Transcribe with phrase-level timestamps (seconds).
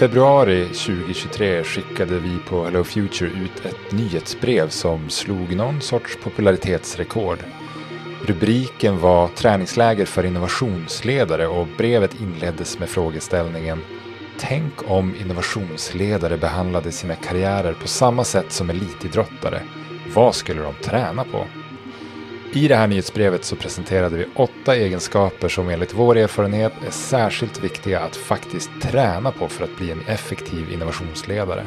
[0.00, 6.18] I februari 2023 skickade vi på Hello Future ut ett nyhetsbrev som slog någon sorts
[6.22, 7.38] popularitetsrekord.
[8.26, 13.82] Rubriken var Träningsläger för innovationsledare och brevet inleddes med frågeställningen
[14.38, 19.62] Tänk om innovationsledare behandlade sina karriärer på samma sätt som elitidrottare.
[20.14, 21.46] Vad skulle de träna på?
[22.52, 27.64] I det här nyhetsbrevet så presenterade vi åtta egenskaper som enligt vår erfarenhet är särskilt
[27.64, 31.66] viktiga att faktiskt träna på för att bli en effektiv innovationsledare.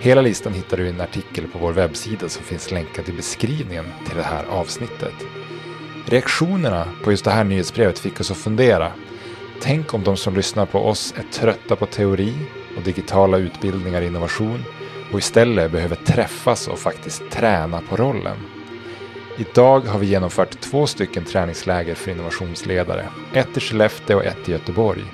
[0.00, 3.84] Hela listan hittar du i en artikel på vår webbsida som finns länkad i beskrivningen
[4.06, 5.14] till det här avsnittet.
[6.06, 8.92] Reaktionerna på just det här nyhetsbrevet fick oss att fundera.
[9.60, 12.34] Tänk om de som lyssnar på oss är trötta på teori
[12.76, 14.64] och digitala utbildningar i innovation
[15.12, 18.59] och istället behöver träffas och faktiskt träna på rollen.
[19.40, 23.06] Idag har vi genomfört två stycken träningsläger för innovationsledare.
[23.32, 25.04] Ett i Skellefteå och ett i Göteborg.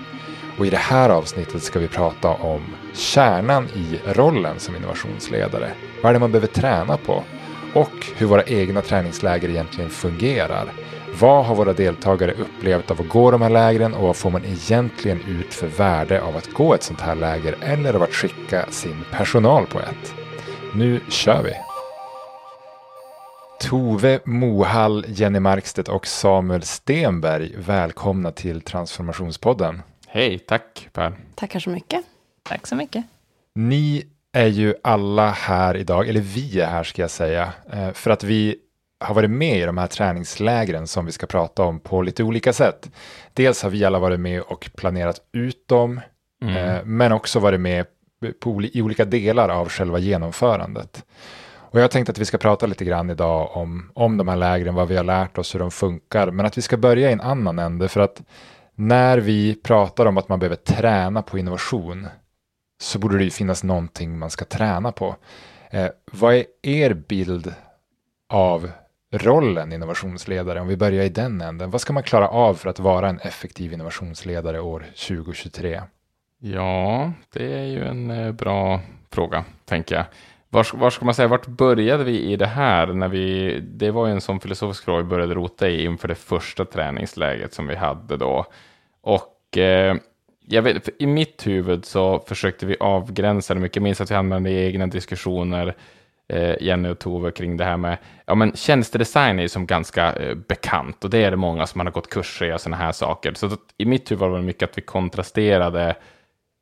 [0.58, 2.62] Och i det här avsnittet ska vi prata om
[2.94, 5.70] kärnan i rollen som innovationsledare.
[6.02, 7.24] Vad är det man behöver träna på?
[7.74, 10.72] Och hur våra egna träningsläger egentligen fungerar.
[11.20, 14.44] Vad har våra deltagare upplevt av att gå de här lägren och vad får man
[14.44, 18.66] egentligen ut för värde av att gå ett sånt här läger eller av att skicka
[18.70, 20.14] sin personal på ett?
[20.72, 21.75] Nu kör vi!
[23.60, 29.82] Tove Mohall, Jenny Markstedt och Samuel Stenberg, välkomna till Transformationspodden.
[30.06, 31.16] Hej, tack Per.
[31.34, 32.04] Tackar så mycket.
[32.42, 33.04] Tack så mycket.
[33.54, 38.10] Ni är ju alla här idag, eller vi är här ska jag säga, eh, för
[38.10, 38.56] att vi
[39.00, 42.52] har varit med i de här träningslägren som vi ska prata om på lite olika
[42.52, 42.90] sätt.
[43.32, 46.00] Dels har vi alla varit med och planerat ut dem,
[46.42, 46.56] mm.
[46.56, 47.86] Eh, men också varit med
[48.40, 51.04] på, i olika delar av själva genomförandet.
[51.76, 54.74] Och jag tänkte att vi ska prata lite grann idag om, om de här lägren,
[54.74, 57.20] vad vi har lärt oss, hur de funkar, men att vi ska börja i en
[57.20, 58.22] annan ände för att
[58.74, 62.06] när vi pratar om att man behöver träna på innovation
[62.80, 65.16] så borde det ju finnas någonting man ska träna på.
[65.70, 67.54] Eh, vad är er bild
[68.28, 68.70] av
[69.12, 70.60] rollen innovationsledare?
[70.60, 71.70] Om vi börjar i den änden.
[71.70, 75.82] Vad ska man klara av för att vara en effektiv innovationsledare år 2023?
[76.38, 78.80] Ja, det är ju en eh, bra
[79.10, 80.04] fråga, tänker jag.
[80.50, 82.86] Var, var ska man säga, vart började vi i det här?
[82.86, 86.14] När vi, det var ju en sån filosofisk fråga vi började rota i inför det
[86.14, 88.46] första träningsläget som vi hade då.
[89.00, 89.96] Och eh,
[90.48, 93.76] jag vet, i mitt huvud så försökte vi avgränsa det mycket.
[93.76, 95.74] Jag minns att vi hamnade i egna diskussioner,
[96.28, 100.12] eh, Jenny och Tove, kring det här med, ja men tjänstedesign är ju som ganska
[100.12, 102.92] eh, bekant och det är det många som har gått kurser i och sådana här
[102.92, 103.34] saker.
[103.34, 105.96] Så att, i mitt huvud var det mycket att vi kontrasterade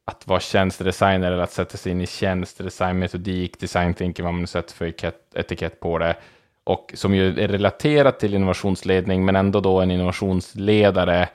[0.04, 4.46] att vara tjänstedesigner eller att sätta sig in i tjänstedesignmetodik, design thinking, vad man nu
[4.46, 4.92] sätter för
[5.34, 6.16] etikett på det.
[6.64, 11.28] Och som ju är relaterat till innovationsledning, men ändå då en innovationsledare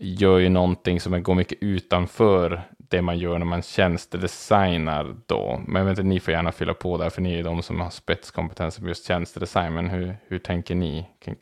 [0.00, 5.60] gör ju någonting som går mycket utanför det man gör när man tjänstedesignar då.
[5.66, 7.62] Men jag vet inte, ni får gärna fylla på där, för ni är ju de
[7.62, 9.74] som har spetskompetens på just tjänstedesign.
[9.74, 11.36] Men hur, hur tänker ni kring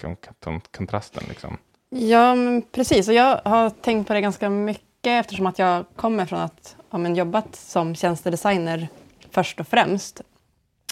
[0.76, 1.22] kontrasten?
[1.28, 1.58] Liksom?
[1.90, 2.36] Ja,
[2.72, 3.08] precis.
[3.08, 6.76] Och jag har tänkt på det ganska mycket mycket eftersom att jag kommer från att
[6.90, 8.88] ha ja, jobbat som tjänstedesigner
[9.30, 10.22] först och främst.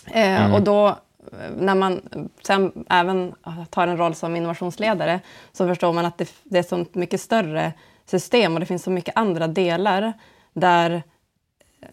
[0.06, 0.53] Eh, mm.
[0.53, 0.97] Och då
[1.56, 2.00] när man
[2.43, 3.34] sen även
[3.71, 5.21] tar en roll som innovationsledare
[5.53, 7.72] så förstår man att det, det är så mycket större
[8.06, 10.12] system och det finns så mycket andra delar
[10.55, 11.03] där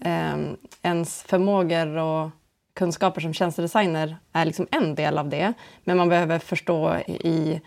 [0.01, 0.38] eh,
[0.81, 2.30] ens förmågor och
[2.75, 5.53] kunskaper som tjänstedesigner är liksom en del av det.
[5.84, 7.62] Men man behöver förstå i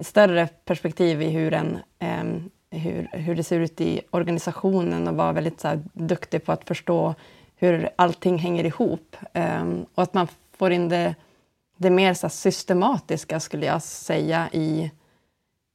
[0.00, 2.24] större perspektiv i hur en eh,
[2.70, 6.64] hur, hur det ser ut i organisationen och vara väldigt så här, duktig på att
[6.64, 7.14] förstå
[7.56, 9.16] hur allting hänger ihop.
[9.34, 11.14] Um, och att man får in det,
[11.76, 14.90] det mer så systematiska, skulle jag säga, i,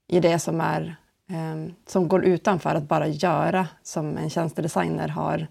[0.08, 0.96] i det som, är,
[1.30, 5.48] um, som går utanför att bara göra, som en tjänstedesigner har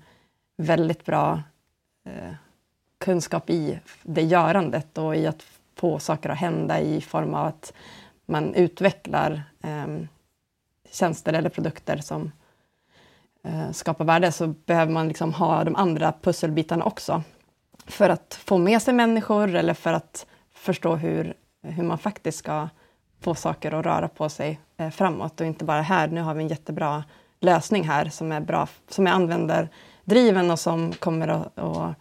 [0.56, 1.42] väldigt bra
[2.06, 2.34] uh,
[2.98, 5.42] kunskap i det görandet och i att
[5.76, 7.72] få saker att hända i form av att
[8.26, 10.08] man utvecklar um,
[10.92, 12.32] tjänster eller produkter som
[13.44, 17.22] eh, skapar värde så behöver man liksom ha de andra pusselbitarna också.
[17.86, 22.68] För att få med sig människor eller för att förstå hur, hur man faktiskt ska
[23.20, 26.42] få saker att röra på sig eh, framåt och inte bara här, nu har vi
[26.42, 27.04] en jättebra
[27.40, 31.94] lösning här som är bra, som är användardriven och som kommer att, att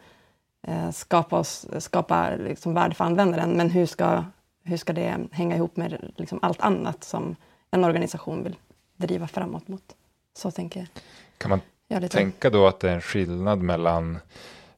[0.68, 3.52] eh, skapa, oss, skapa liksom värde för användaren.
[3.52, 4.24] Men hur ska,
[4.64, 7.36] hur ska det hänga ihop med liksom allt annat som
[7.72, 8.56] en organisation vill
[9.02, 9.96] driva framåt mot.
[10.38, 10.90] Så tänker jag.
[11.38, 11.62] Kan man
[12.10, 14.20] tänka då att det är en skillnad mellan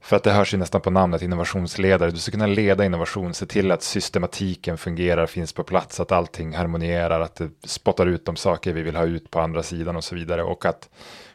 [0.03, 2.11] För att det hörs ju nästan på namnet innovationsledare.
[2.11, 6.53] Du ska kunna leda innovation, se till att systematiken fungerar, finns på plats, att allting
[6.55, 10.03] harmonierar, att det spottar ut de saker vi vill ha ut på andra sidan och
[10.03, 10.43] så vidare.
[10.43, 10.89] Och att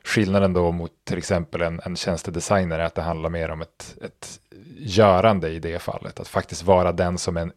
[0.05, 3.96] skillnaden då mot till exempel en, en tjänstedesigner är att det handlar mer om ett,
[4.02, 4.40] ett
[4.79, 6.20] görande i det fallet.
[6.20, 7.52] Att faktiskt vara den som en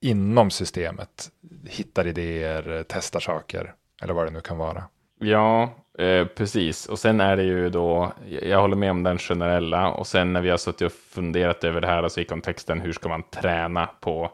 [0.00, 1.30] inom systemet
[1.64, 4.84] hittar idéer, testar saker eller vad det nu kan vara.
[5.20, 6.86] Ja, eh, precis.
[6.86, 8.12] Och sen är det ju då,
[8.42, 11.80] jag håller med om den generella, och sen när vi har suttit och funderat över
[11.80, 14.30] det här, alltså i kontexten, hur ska man träna på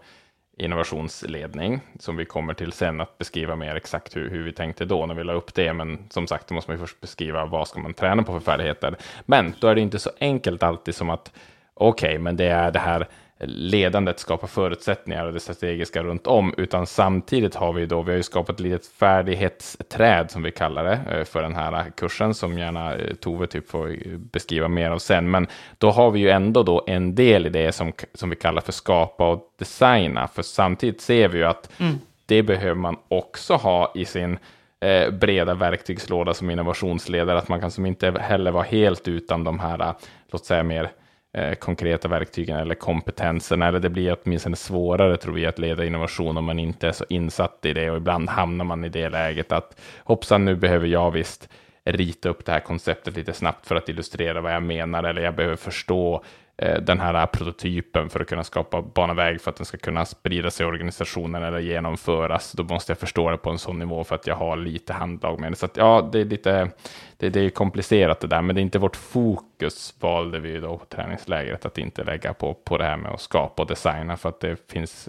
[0.58, 5.06] innovationsledning, som vi kommer till sen att beskriva mer exakt hur, hur vi tänkte då
[5.06, 5.72] när vi la upp det.
[5.72, 8.96] Men som sagt, då måste man först beskriva vad ska man träna på för färdigheter.
[9.26, 11.32] Men då är det inte så enkelt alltid som att
[11.74, 13.08] okej, okay, men det är det här
[13.46, 18.16] ledandet skapar förutsättningar och det strategiska runt om, utan samtidigt har vi då, vi har
[18.16, 22.58] ju skapat ett litet färdighetsträd som vi kallar det eh, för den här kursen som
[22.58, 25.46] gärna eh, Tove typ får beskriva mer av sen, men
[25.78, 28.72] då har vi ju ändå då en del i det som, som vi kallar för
[28.72, 31.98] skapa och designa, för samtidigt ser vi ju att mm.
[32.26, 34.38] det behöver man också ha i sin
[34.80, 39.60] eh, breda verktygslåda som innovationsledare, att man kan som inte heller vara helt utan de
[39.60, 39.94] här,
[40.30, 40.90] låt säga mer eh,
[41.34, 46.36] Eh, konkreta verktygen eller kompetensen, eller det blir åtminstone svårare tror vi att leda innovation
[46.36, 49.52] om man inte är så insatt i det och ibland hamnar man i det läget
[49.52, 51.48] att hoppsan, nu behöver jag visst
[51.84, 55.34] rita upp det här konceptet lite snabbt för att illustrera vad jag menar eller jag
[55.34, 56.24] behöver förstå
[56.56, 59.78] eh, den här eh, prototypen för att kunna skapa bana väg för att den ska
[59.78, 62.52] kunna sprida sig i organisationen eller genomföras.
[62.52, 65.40] Då måste jag förstå det på en sån nivå för att jag har lite handlag
[65.40, 65.56] med det.
[65.56, 66.70] Så att, ja, det är lite
[67.16, 70.78] det, det är komplicerat det där, men det är inte vårt fokus valde vi då
[70.78, 74.28] på träningslägret att inte lägga på, på det här med att skapa och designa för
[74.28, 75.08] att det finns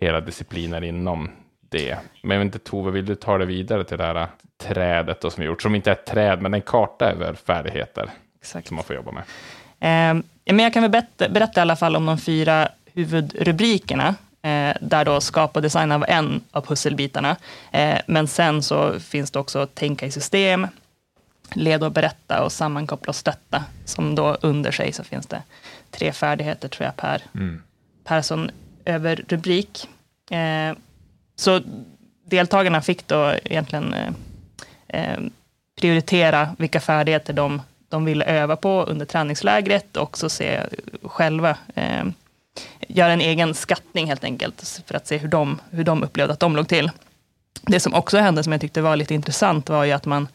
[0.00, 1.30] hela discipliner inom
[1.78, 1.98] det.
[2.22, 4.28] Men jag vet inte, Tove, vill du ta det vidare till det här
[4.58, 8.10] trädet då som vi gjort, som inte är ett träd, men en karta över färdigheter
[8.40, 8.68] Exakt.
[8.68, 9.22] som man får jobba med?
[9.80, 14.76] Eh, men jag kan väl berätta, berätta i alla fall om de fyra huvudrubrikerna, eh,
[14.80, 17.36] där då skapa och designa var en av pusselbitarna.
[17.72, 20.66] Eh, men sen så finns det också tänka i system,
[21.54, 23.64] leda och berätta och sammankoppla och stötta.
[23.84, 25.42] Som då under sig så finns det
[25.90, 27.62] tre färdigheter tror jag per, mm.
[28.04, 28.50] per sån
[28.84, 29.88] överrubrik.
[30.30, 30.76] Eh,
[31.36, 31.60] så
[32.24, 34.12] deltagarna fick då egentligen eh,
[34.88, 35.18] eh,
[35.80, 40.60] prioritera vilka färdigheter de de ville öva på under träningslägret och också se
[41.02, 42.04] själva, eh,
[42.88, 46.40] göra en egen skattning helt enkelt, för att se hur de, hur de upplevde att
[46.40, 46.90] de låg till.
[47.62, 50.28] Det som också hände, som jag tyckte var lite intressant, var ju att man,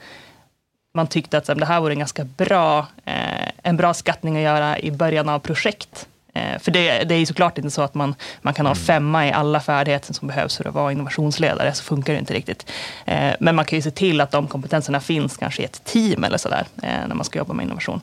[0.94, 4.80] man tyckte att det här vore en ganska bra, eh, en bra skattning att göra
[4.80, 6.08] i början av projekt.
[6.34, 8.84] Eh, för det, det är såklart inte så att man, man kan ha mm.
[8.84, 12.72] femma i alla färdigheter som behövs för att vara innovationsledare, så funkar det inte riktigt.
[13.06, 16.24] Eh, men man kan ju se till att de kompetenserna finns kanske i ett team
[16.24, 18.02] eller sådär, eh, när man ska jobba med innovation.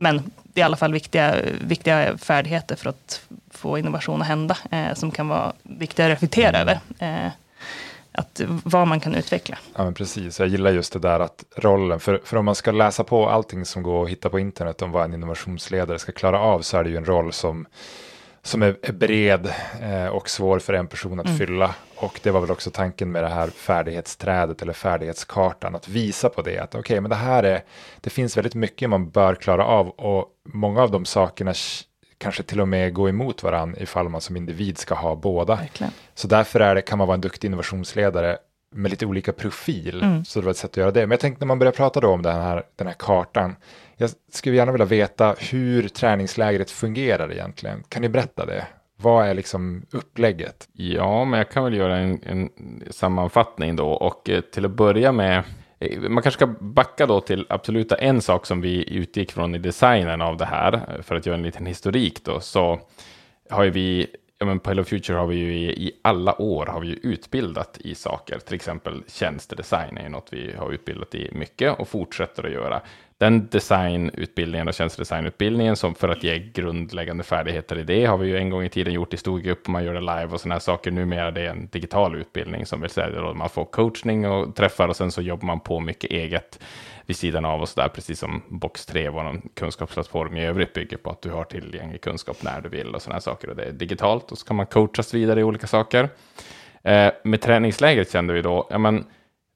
[0.00, 3.20] Men det är i alla fall viktiga, viktiga färdigheter för att
[3.50, 4.56] få innovation att hända,
[4.94, 6.60] som kan vara viktiga att reflektera mm.
[7.00, 7.30] över
[8.14, 9.58] att, vad man kan utveckla.
[9.76, 10.40] Ja, men precis.
[10.40, 13.64] Jag gillar just det där att rollen, för, för om man ska läsa på allting
[13.64, 16.84] som går att hitta på internet om vad en innovationsledare ska klara av så är
[16.84, 17.66] det ju en roll som,
[18.42, 19.52] som är, är bred
[19.82, 21.38] eh, och svår för en person att mm.
[21.38, 21.74] fylla.
[21.96, 26.42] Och det var väl också tanken med det här färdighetsträdet eller färdighetskartan, att visa på
[26.42, 27.64] det, att okej, okay, men det här är,
[28.00, 31.54] det finns väldigt mycket man bör klara av och många av de sakerna
[32.24, 35.56] kanske till och med gå emot varandra ifall man som individ ska ha båda.
[35.56, 35.92] Verkligen.
[36.14, 38.38] Så därför är det, kan man vara en duktig innovationsledare
[38.74, 40.02] med lite olika profil.
[40.02, 40.24] Mm.
[40.24, 41.00] Så det var ett sätt att göra det.
[41.00, 43.56] Men jag tänkte när man börjar prata då om den här, den här kartan,
[43.96, 47.82] jag skulle gärna vilja veta hur träningslägret fungerar egentligen.
[47.88, 48.66] Kan ni berätta det?
[48.96, 50.68] Vad är liksom upplägget?
[50.72, 52.50] Ja, men jag kan väl göra en, en
[52.90, 55.42] sammanfattning då och eh, till att börja med
[55.84, 59.58] Eh, man kanske ska backa då till absoluta en sak som vi utgick från i
[59.58, 62.80] designen av det här, för att göra en liten historik då, så
[63.50, 64.06] har ju vi,
[64.38, 66.94] ja men på Hello Future har vi ju i, i alla år har vi ju
[67.02, 71.88] utbildat i saker, till exempel tjänstedesign är ju något vi har utbildat i mycket och
[71.88, 72.82] fortsätter att göra
[73.18, 78.36] den designutbildningen och tjänstedesignutbildningen som för att ge grundläggande färdigheter i det har vi ju
[78.36, 80.54] en gång i tiden gjort i stor grupp och man gör det live och sådana
[80.54, 80.90] här saker.
[80.90, 84.88] Numera är det en digital utbildning som vill säga att man får coachning och träffar
[84.88, 86.60] och sen så jobbar man på mycket eget
[87.06, 90.96] vid sidan av och så där, precis som Box 3, vår kunskapsplattform i övrigt bygger
[90.96, 93.50] på att du har tillgänglig kunskap när du vill och sådana här saker.
[93.50, 96.08] Och det är digitalt och så kan man coachas vidare i olika saker.
[96.82, 99.04] Eh, med träningsläget kände vi då, ja men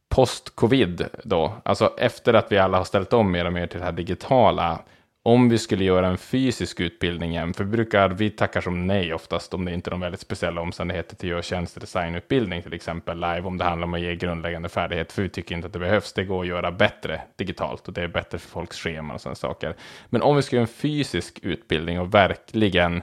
[0.08, 3.84] post-covid då, alltså efter att vi alla har ställt om mer och mer till det
[3.84, 4.80] här digitala,
[5.22, 9.14] om vi skulle göra en fysisk utbildning igen, för vi brukar, vi tackar som nej
[9.14, 13.20] oftast om det inte är de väldigt speciella omständigheter till att göra tjänstedesignutbildning till exempel
[13.20, 15.78] live, om det handlar om att ge grundläggande färdighet, för vi tycker inte att det
[15.78, 19.20] behövs, det går att göra bättre digitalt och det är bättre för folks scheman och
[19.20, 19.74] sådana saker.
[20.06, 23.02] Men om vi ska göra en fysisk utbildning och verkligen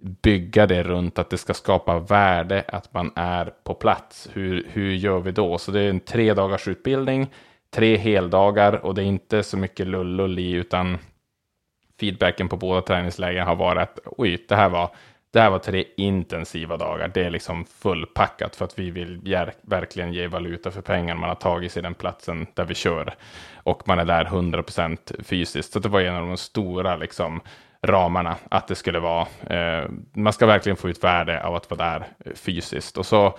[0.00, 4.28] bygga det runt att det ska skapa värde att man är på plats.
[4.32, 5.58] Hur, hur gör vi då?
[5.58, 7.26] Så det är en tre dagars utbildning,
[7.70, 10.98] tre heldagar och det är inte så mycket lullull i utan
[12.00, 14.90] feedbacken på båda träningslägen har varit att oj, det här var
[15.32, 17.08] det här var tre intensiva dagar.
[17.14, 21.36] Det är liksom fullpackat för att vi vill verkligen ge valuta för pengarna man har
[21.36, 23.14] tagit sig den platsen där vi kör.
[23.54, 25.72] Och man är där 100% fysiskt.
[25.72, 27.40] Så det var en av de stora liksom,
[27.82, 29.26] ramarna att det skulle vara.
[29.46, 32.98] Eh, man ska verkligen få ut värde av att vara där fysiskt.
[32.98, 33.38] Och så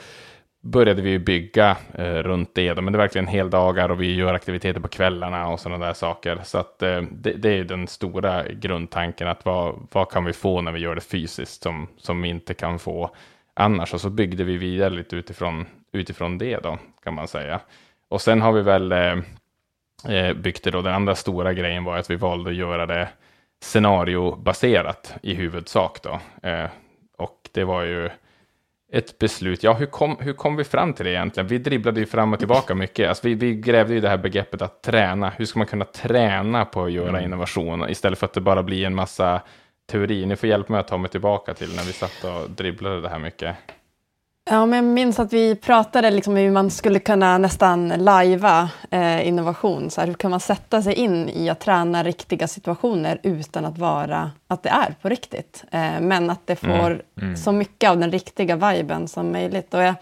[0.62, 2.81] började vi bygga eh, runt det.
[2.81, 6.39] Men det är verkligen heldagar och vi gör aktiviteter på kvällarna och sådana där saker.
[6.43, 10.62] Så att, eh, det, det, är den stora grundtanken, att vad, vad kan vi få
[10.62, 13.15] när vi gör det fysiskt som, som vi inte kan få
[13.53, 13.93] annars?
[13.93, 17.60] Och så byggde vi vidare lite utifrån, utifrån det då, kan man säga.
[18.10, 19.17] Och sen har vi väl eh,
[20.10, 23.10] eh byggt det då, den andra stora grejen var att vi valde att göra det
[23.62, 26.20] scenariobaserat i huvudsak då.
[26.50, 26.70] Eh,
[27.18, 28.10] och det var ju
[28.91, 29.63] ett beslut.
[29.63, 31.48] Ja, hur kom, hur kom vi fram till det egentligen?
[31.48, 33.10] Vi dribblade ju fram och tillbaka mycket.
[33.10, 35.30] Alltså vi, vi grävde ju det här begreppet att träna.
[35.30, 37.24] Hur ska man kunna träna på att göra mm.
[37.24, 39.41] innovation istället för att det bara blir en massa
[39.91, 40.25] teori?
[40.25, 43.10] Ni får hjälpa mig att ta mig tillbaka till när vi satt och dribblade det
[43.10, 43.56] här mycket.
[44.51, 49.27] Ja, men jag minns att vi pratade liksom hur man skulle kunna nästan lajva eh,
[49.27, 49.89] innovation.
[49.89, 53.77] Så här, hur kan man sätta sig in i att träna riktiga situationer utan att
[53.77, 55.63] vara att det är på riktigt?
[55.72, 57.01] Eh, men att det mm, får mm.
[57.22, 57.38] Mm.
[57.38, 59.74] så mycket av den riktiga viben som möjligt.
[59.74, 59.96] Och jag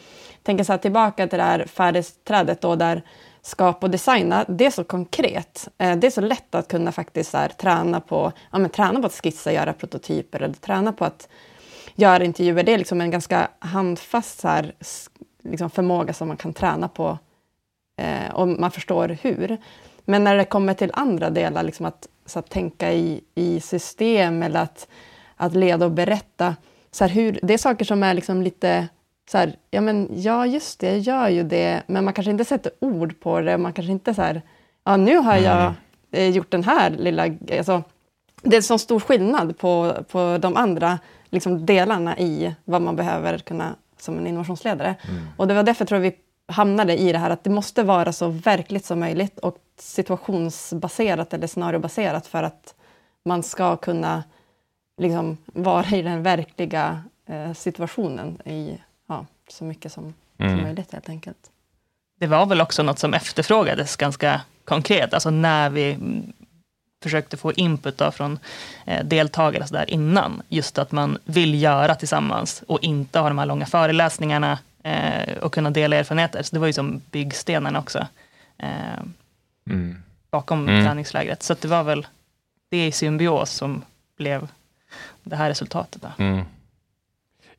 [0.43, 3.01] tänker så här, tillbaka till det här färdigträdet då, där
[3.41, 5.67] skapa och designa, det är så konkret.
[5.77, 8.99] Eh, det är så lätt att kunna faktiskt så här, träna, på, ja, men, träna
[8.99, 11.27] på att skissa, göra prototyper eller träna på att
[11.95, 14.73] göra intervjuer, det är liksom en ganska handfast så här,
[15.43, 17.17] liksom förmåga som man kan träna på
[17.97, 19.57] eh, och man förstår hur.
[20.05, 24.43] Men när det kommer till andra delar, liksom att, så att tänka i, i system
[24.43, 24.87] eller att,
[25.35, 26.55] att leda och berätta,
[26.91, 28.87] så här, hur, det är saker som är liksom lite
[29.31, 32.45] så här, ja men ja just det, jag gör ju det, men man kanske inte
[32.45, 34.41] sätter ord på det, man kanske inte så här,
[34.83, 35.73] ja nu har jag
[36.11, 36.31] mm.
[36.31, 37.23] gjort den här lilla,
[37.57, 37.83] alltså,
[38.41, 43.37] det är så stor skillnad på, på de andra liksom delarna i vad man behöver
[43.37, 44.95] kunna som en innovationsledare.
[45.07, 45.27] Mm.
[45.37, 46.17] Och det var därför tror jag vi
[46.47, 51.47] hamnade i det här att det måste vara så verkligt som möjligt och situationsbaserat eller
[51.47, 52.75] scenariobaserat för att
[53.25, 54.23] man ska kunna
[54.97, 60.51] liksom vara i den verkliga eh, situationen i ja, så mycket som, mm.
[60.51, 61.51] som möjligt helt enkelt.
[62.19, 65.97] Det var väl också något som efterfrågades ganska konkret, alltså när vi
[67.03, 68.39] försökte få input då från
[68.85, 70.41] eh, deltagare så där innan.
[70.49, 75.53] Just att man vill göra tillsammans och inte ha de här långa föreläsningarna eh, och
[75.53, 76.43] kunna dela erfarenheter.
[76.43, 78.07] Så det var ju som byggstenen också.
[78.57, 78.99] Eh,
[79.69, 80.03] mm.
[80.31, 80.85] Bakom mm.
[80.85, 81.43] träningslägret.
[81.43, 82.07] Så det var väl
[82.69, 83.81] det i symbios som
[84.17, 84.47] blev
[85.23, 86.03] det här resultatet.
[86.17, 86.45] Mm.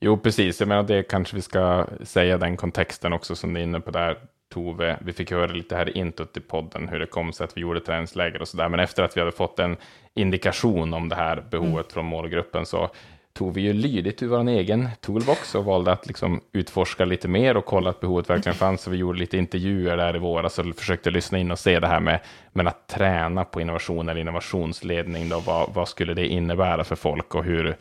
[0.00, 0.60] Jo, precis.
[0.60, 3.90] Jag menar, det kanske vi ska säga den kontexten också som du är inne på
[3.90, 4.18] där.
[4.54, 7.60] Tove, vi fick höra lite här intot i podden hur det kom sig att vi
[7.60, 8.68] gjorde träningsläger och sådär.
[8.68, 9.76] Men efter att vi hade fått en
[10.14, 11.90] indikation om det här behovet mm.
[11.90, 12.90] från målgruppen så
[13.32, 17.56] tog vi ju lydigt ur vår egen toolbox och valde att liksom utforska lite mer
[17.56, 18.82] och kolla att behovet verkligen fanns.
[18.82, 21.86] Så vi gjorde lite intervjuer där i våras och försökte lyssna in och se det
[21.86, 22.20] här med
[22.52, 25.28] men att träna på innovation eller innovationsledning.
[25.28, 27.76] Då, vad, vad skulle det innebära för folk och hur,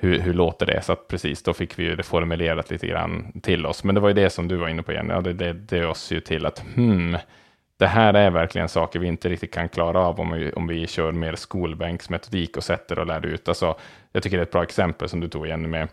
[0.00, 0.82] hur, hur låter det?
[0.82, 3.84] Så att precis, då fick vi ju det formulerat lite grann till oss.
[3.84, 5.12] Men det var ju det som du var inne på Jenny.
[5.12, 7.16] ja, det, det, det oss ju till att hmm,
[7.76, 10.86] det här är verkligen saker vi inte riktigt kan klara av om vi, om vi
[10.86, 13.48] kör mer skolbänksmetodik och sätter och lär ut.
[13.48, 13.74] Alltså,
[14.12, 15.88] jag tycker det är ett bra exempel som du tog igen med,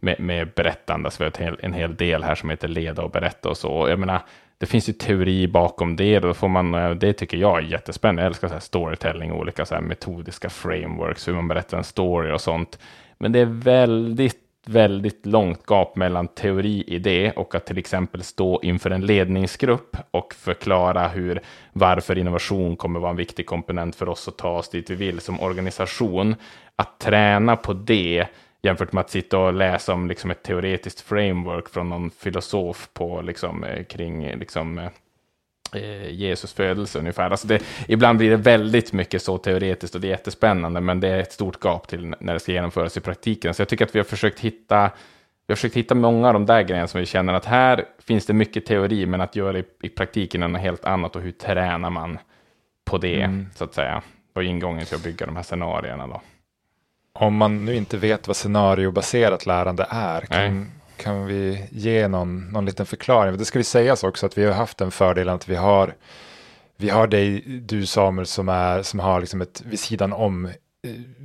[0.00, 1.10] med, med berättande.
[1.10, 3.56] Så vi har en hel, en hel del här som heter leda och berätta och
[3.56, 3.86] så.
[3.88, 4.20] Jag menar,
[4.58, 6.18] det finns ju teori bakom det.
[6.18, 8.22] Då får man, eh, det tycker jag är jättespännande.
[8.22, 12.32] Jag älskar så här storytelling, olika så här metodiska frameworks, hur man berättar en story
[12.32, 12.78] och sånt.
[13.18, 18.22] Men det är väldigt, väldigt långt gap mellan teori i det och att till exempel
[18.22, 21.40] stå inför en ledningsgrupp och förklara hur,
[21.72, 25.20] varför innovation kommer vara en viktig komponent för oss att ta oss dit vi vill
[25.20, 26.34] som organisation.
[26.76, 28.26] Att träna på det
[28.62, 33.22] jämfört med att sitta och läsa om liksom ett teoretiskt framework från någon filosof på,
[33.22, 34.90] liksom, eh, kring liksom, eh,
[36.10, 37.30] Jesus födelse ungefär.
[37.30, 41.08] Alltså det, ibland blir det väldigt mycket så teoretiskt och det är jättespännande, men det
[41.08, 43.54] är ett stort gap till när det ska genomföras i praktiken.
[43.54, 44.90] Så jag tycker att vi har försökt hitta
[45.48, 48.26] vi har försökt hitta många av de där grejerna som vi känner att här finns
[48.26, 51.32] det mycket teori, men att göra i, i praktiken är något helt annat och hur
[51.32, 52.18] tränar man
[52.84, 53.46] på det, mm.
[53.54, 54.02] så att säga.
[54.34, 56.06] och ingången till att bygga de här scenarierna.
[56.06, 56.20] Då.
[57.12, 62.64] Om man nu inte vet vad scenariobaserat lärande är, kan, kan vi ge någon, någon
[62.64, 63.36] liten förklaring?
[63.36, 65.94] Det ska vi sägas också att vi har haft den fördelen att vi har,
[66.76, 70.52] vi har dig, du Samuel, som, är, som har liksom ett vid sidan om eh,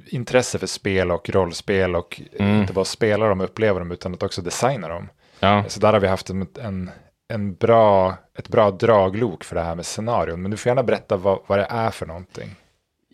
[0.06, 2.62] intresse för spel och rollspel och mm.
[2.62, 5.10] inte bara spela dem och uppleva dem utan att också designa dem.
[5.40, 5.64] Ja.
[5.68, 6.92] Så där har vi haft en, en,
[7.28, 10.42] en bra, ett bra draglok för det här med scenarion.
[10.42, 12.56] Men du får gärna berätta vad, vad det är för någonting.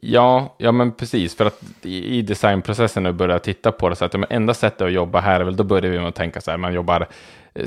[0.01, 1.35] Ja, ja men precis.
[1.35, 4.91] För att i designprocessen nu börja titta på det så att ja, enda sättet att
[4.91, 7.07] jobba här är väl, då börjar vi med att tänka så här, man jobbar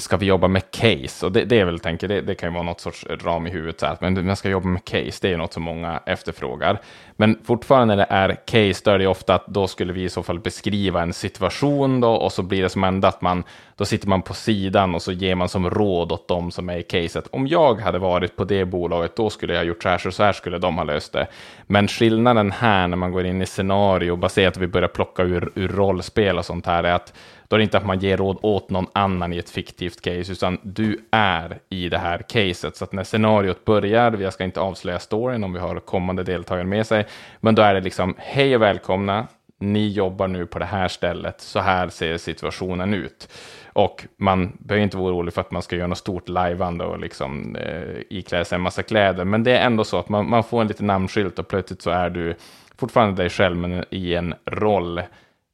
[0.01, 1.27] ska vi jobba med case?
[1.27, 3.51] Och det, det är väl, tänker, det, det kan ju vara något sorts ram i
[3.51, 6.81] huvudet, så här, men man ska jobba med case, det är något som många efterfrågar.
[7.17, 10.09] Men fortfarande när det är case, då är det ofta att då skulle vi i
[10.09, 13.45] så fall beskriva en situation då, och så blir det som ändå att man,
[13.77, 16.79] då sitter man på sidan och så ger man som råd åt dem som är
[16.79, 17.29] i caset.
[17.31, 20.23] Om jag hade varit på det bolaget, då skulle jag gjort så här, så, så
[20.23, 21.27] här skulle de ha löst det.
[21.67, 25.53] Men skillnaden här när man går in i scenario, baserat att vi börjar plocka ur,
[25.55, 27.13] ur rollspel och sånt här, är att
[27.52, 30.32] då är det inte att man ger råd åt någon annan i ett fiktivt case,
[30.32, 32.76] utan du är i det här caset.
[32.76, 36.64] Så att när scenariot börjar, jag ska inte avslöja storyn om vi har kommande deltagare
[36.64, 37.06] med sig,
[37.40, 39.26] men då är det liksom, hej och välkomna,
[39.59, 43.28] ni jobbar nu på det här stället, så här ser situationen ut.
[43.73, 46.99] Och man behöver inte vara orolig för att man ska göra något stort lajvande och
[46.99, 50.44] liksom eh, iklä sig en massa kläder, men det är ändå så att man, man
[50.44, 52.35] får en liten namnskylt och plötsligt så är du
[52.76, 55.02] fortfarande dig själv, men i en roll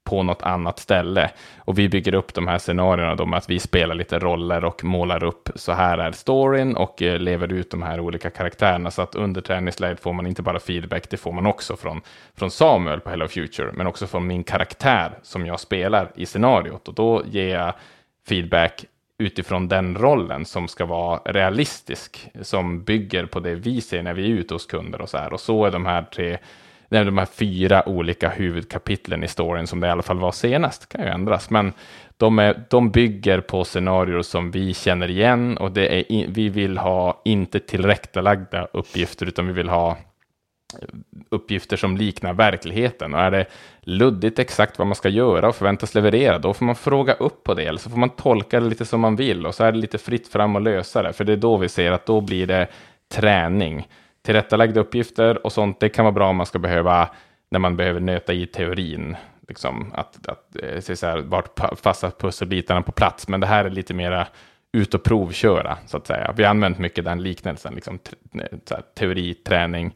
[0.08, 1.30] på något annat ställe.
[1.58, 4.84] Och vi bygger upp de här scenarierna då med att vi spelar lite roller och
[4.84, 8.90] målar upp så här är storyn och eh, lever ut de här olika karaktärerna.
[8.90, 12.00] Så att under träningsläget får man inte bara feedback, det får man också från,
[12.36, 16.88] från Samuel på Hello Future, men också från min karaktär som jag spelar i scenariot.
[16.88, 17.72] Och då ger jag
[18.28, 18.84] feedback
[19.18, 24.22] utifrån den rollen som ska vara realistisk, som bygger på det vi ser när vi
[24.22, 25.32] är ute hos kunder och så här.
[25.32, 26.38] Och så är de här tre
[26.88, 30.32] det är de här fyra olika huvudkapitlen i storyn som det i alla fall var
[30.32, 31.72] senast, kan ju ändras, men
[32.16, 36.48] de, är, de bygger på scenarier som vi känner igen och det är in, vi
[36.48, 39.96] vill ha inte tillrättalagda uppgifter utan vi vill ha
[41.30, 43.14] uppgifter som liknar verkligheten.
[43.14, 43.46] Och är det
[43.80, 47.54] luddigt exakt vad man ska göra och förväntas leverera, då får man fråga upp på
[47.54, 49.78] det, eller så får man tolka det lite som man vill och så är det
[49.78, 52.46] lite fritt fram att lösa det, för det är då vi ser att då blir
[52.46, 52.66] det
[53.12, 53.88] träning
[54.22, 57.08] tillrättalagda uppgifter och sånt, det kan vara bra om man ska behöva,
[57.50, 59.16] när man behöver nöta i teorin,
[59.48, 63.64] liksom att, att eh, se så här, vart passar pusselbitarna på plats, men det här
[63.64, 64.26] är lite mera
[64.72, 66.34] ut och provköra, så att säga.
[66.36, 67.98] Vi har använt mycket den liknelsen, liksom,
[68.34, 69.94] eh, här, teori, träning,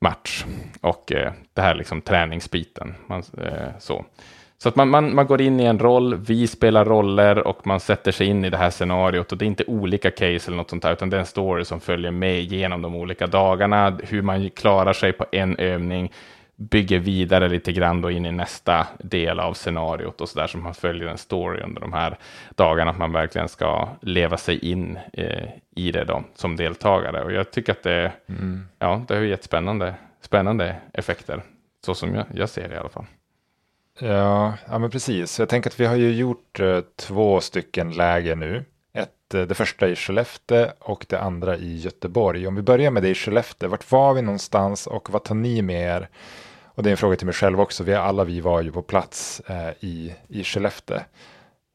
[0.00, 0.44] match
[0.80, 2.94] och eh, det här liksom träningsbiten.
[3.06, 4.04] Man, eh, så.
[4.62, 7.80] Så att man, man, man går in i en roll, vi spelar roller och man
[7.80, 10.70] sätter sig in i det här scenariot och det är inte olika case eller något
[10.70, 14.22] sånt där, utan det är en story som följer med genom de olika dagarna, hur
[14.22, 16.12] man klarar sig på en övning,
[16.56, 20.62] bygger vidare lite grann då in i nästa del av scenariot och så där som
[20.62, 22.18] man följer en story under de här
[22.56, 27.24] dagarna, att man verkligen ska leva sig in eh, i det då som deltagare.
[27.24, 28.68] Och jag tycker att det, mm.
[28.78, 31.42] ja, det har gett spännande, spännande effekter,
[31.84, 33.06] så som jag, jag ser det i alla fall.
[34.00, 35.38] Ja, ja men precis.
[35.38, 38.64] Jag tänker att vi har ju gjort eh, två stycken läger nu.
[38.92, 42.46] Ett, eh, det första i Skellefteå och det andra i Göteborg.
[42.46, 45.62] Om vi börjar med det i Skellefteå, vart var vi någonstans och vad tar ni
[45.62, 46.08] med er?
[46.64, 47.84] Och det är en fråga till mig själv också.
[47.84, 50.98] Vi alla vi var ju på plats eh, i, i Skellefteå.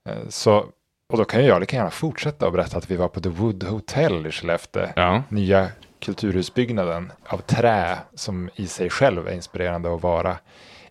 [0.09, 0.65] Eh, så,
[1.13, 3.29] och då kan ju jag lika gärna fortsätta och berätta att vi var på The
[3.29, 4.87] Wood Hotel i Skellefteå.
[4.95, 5.23] Ja.
[5.29, 5.67] Nya
[5.99, 10.37] kulturhusbyggnaden av trä som i sig själv är inspirerande att vara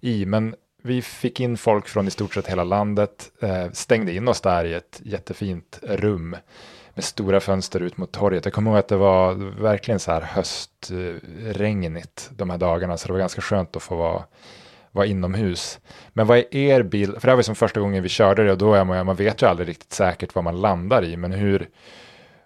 [0.01, 0.27] i.
[0.27, 4.41] Men vi fick in folk från i stort sett hela landet, eh, stängde in oss
[4.41, 6.37] där i ett jättefint rum
[6.95, 8.45] med stora fönster ut mot torget.
[8.45, 13.13] Jag kommer ihåg att det var verkligen så här höstregnigt de här dagarna, så det
[13.13, 14.25] var ganska skönt att få vara,
[14.91, 15.81] vara inomhus.
[16.13, 17.15] Men vad är er bild?
[17.15, 19.17] För det här var som första gången vi körde det och då är man, man
[19.17, 21.69] vet ju aldrig riktigt säkert vad man landar i, men hur,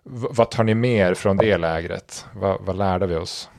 [0.05, 2.25] vad tar ni med er från det lägret?
[2.35, 3.51] Vad, vad lärde vi oss?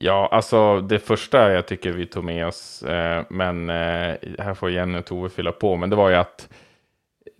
[0.00, 4.70] Ja, alltså det första jag tycker vi tog med oss, eh, men eh, här får
[4.70, 6.48] Jenny och Tove fylla på, men det var ju att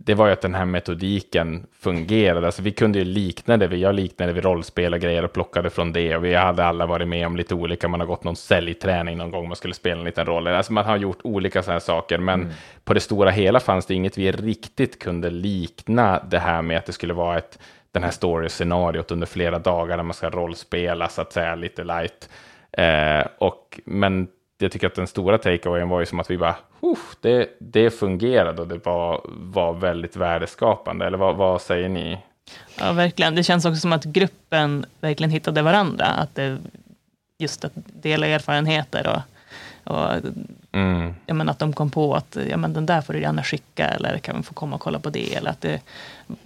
[0.01, 2.47] det var ju att den här metodiken fungerade.
[2.47, 5.93] Alltså vi kunde ju likna det, jag liknade vid rollspel och grejer och plockade från
[5.93, 6.17] det.
[6.17, 9.31] Och vi hade alla varit med om lite olika, man har gått någon säljträning någon
[9.31, 10.47] gång, man skulle spela en liten roll.
[10.47, 12.53] Alltså man har gjort olika sådana saker, men mm.
[12.85, 16.87] på det stora hela fanns det inget vi riktigt kunde likna det här med att
[16.87, 17.59] det skulle vara ett
[17.93, 22.29] den här story-scenariot under flera dagar där man ska rollspela så att säga lite light.
[22.73, 24.29] Eh, och, men
[24.59, 26.57] jag tycker att den stora takeawayen var ju som att vi bara,
[27.21, 31.07] det, det fungerade och det var, var väldigt värdeskapande.
[31.07, 32.19] Eller vad, vad säger ni?
[32.81, 33.35] Ja, verkligen.
[33.35, 36.07] Det känns också som att gruppen verkligen hittade varandra.
[36.07, 36.59] Att det
[37.39, 40.11] just att dela erfarenheter och, och
[40.73, 41.15] mm.
[41.27, 43.89] ja, men att de kom på att ja, men den där får du gärna skicka
[43.89, 45.35] eller kan vi få komma och kolla på det.
[45.35, 45.81] Eller att det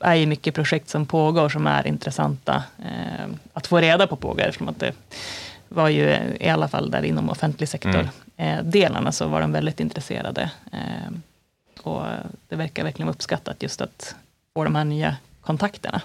[0.00, 4.42] är ju mycket projekt som pågår som är intressanta eh, att få reda på pågår.
[4.42, 4.92] Eftersom att det
[5.74, 8.74] var ju i alla fall där inom offentlig sektor mm.
[9.04, 10.50] eh, så var de väldigt intresserade.
[10.72, 11.12] Eh,
[11.82, 12.02] och
[12.48, 14.14] det verkar verkligen uppskattat just att
[14.54, 16.00] få de här nya kontakterna.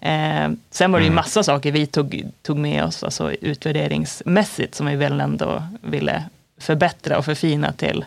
[0.00, 1.14] Eh, sen var det ju mm.
[1.14, 6.24] massa saker vi tog, tog med oss, alltså utvärderingsmässigt, som vi väl ändå ville
[6.58, 8.04] förbättra och förfina till,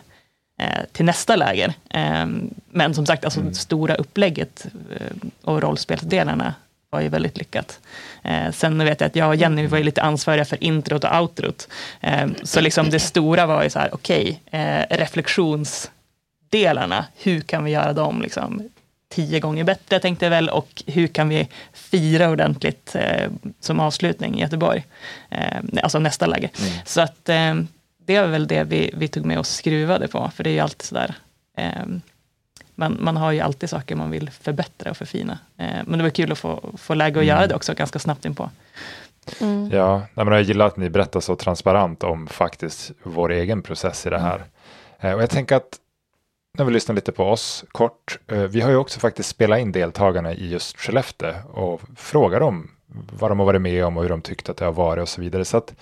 [0.60, 1.74] eh, till nästa läger.
[1.90, 2.26] Eh,
[2.70, 3.54] men som sagt, alltså mm.
[3.54, 4.66] stora upplägget
[5.00, 6.54] eh, och rollspelsdelarna
[6.96, 7.80] var ju väldigt lyckat.
[8.22, 11.20] Eh, sen vet jag att jag och Jenny var ju lite ansvariga för introt och
[11.20, 11.68] outrot.
[12.00, 17.64] Eh, så liksom det stora var ju så här, okej, okay, eh, reflektionsdelarna, hur kan
[17.64, 18.68] vi göra dem liksom
[19.08, 23.30] tio gånger bättre, tänkte jag väl, och hur kan vi fira ordentligt eh,
[23.60, 24.84] som avslutning i Göteborg?
[25.30, 26.50] Eh, alltså nästa läge.
[26.58, 26.72] Mm.
[26.84, 27.54] Så att eh,
[28.06, 30.60] det var väl det vi, vi tog med och skruvade på, för det är ju
[30.60, 31.14] alltid sådär
[31.58, 31.86] eh,
[32.76, 35.38] man, man har ju alltid saker man vill förbättra och förfina.
[35.56, 37.28] Eh, men det var kul att få, få läge att mm.
[37.28, 38.50] göra det också ganska snabbt inpå.
[39.40, 39.70] Mm.
[39.72, 44.10] Ja, men jag gillar att ni berättar så transparent om faktiskt vår egen process i
[44.10, 44.44] det här.
[45.00, 45.16] Mm.
[45.16, 45.78] och jag tänker att
[46.58, 48.18] när vi lyssnar lite på oss kort.
[48.26, 52.70] Eh, vi har ju också faktiskt spelat in deltagarna i just Skellefteå och frågar dem
[53.20, 55.08] vad de har varit med om och hur de tyckte att det har varit och
[55.08, 55.44] så vidare.
[55.44, 55.74] Så att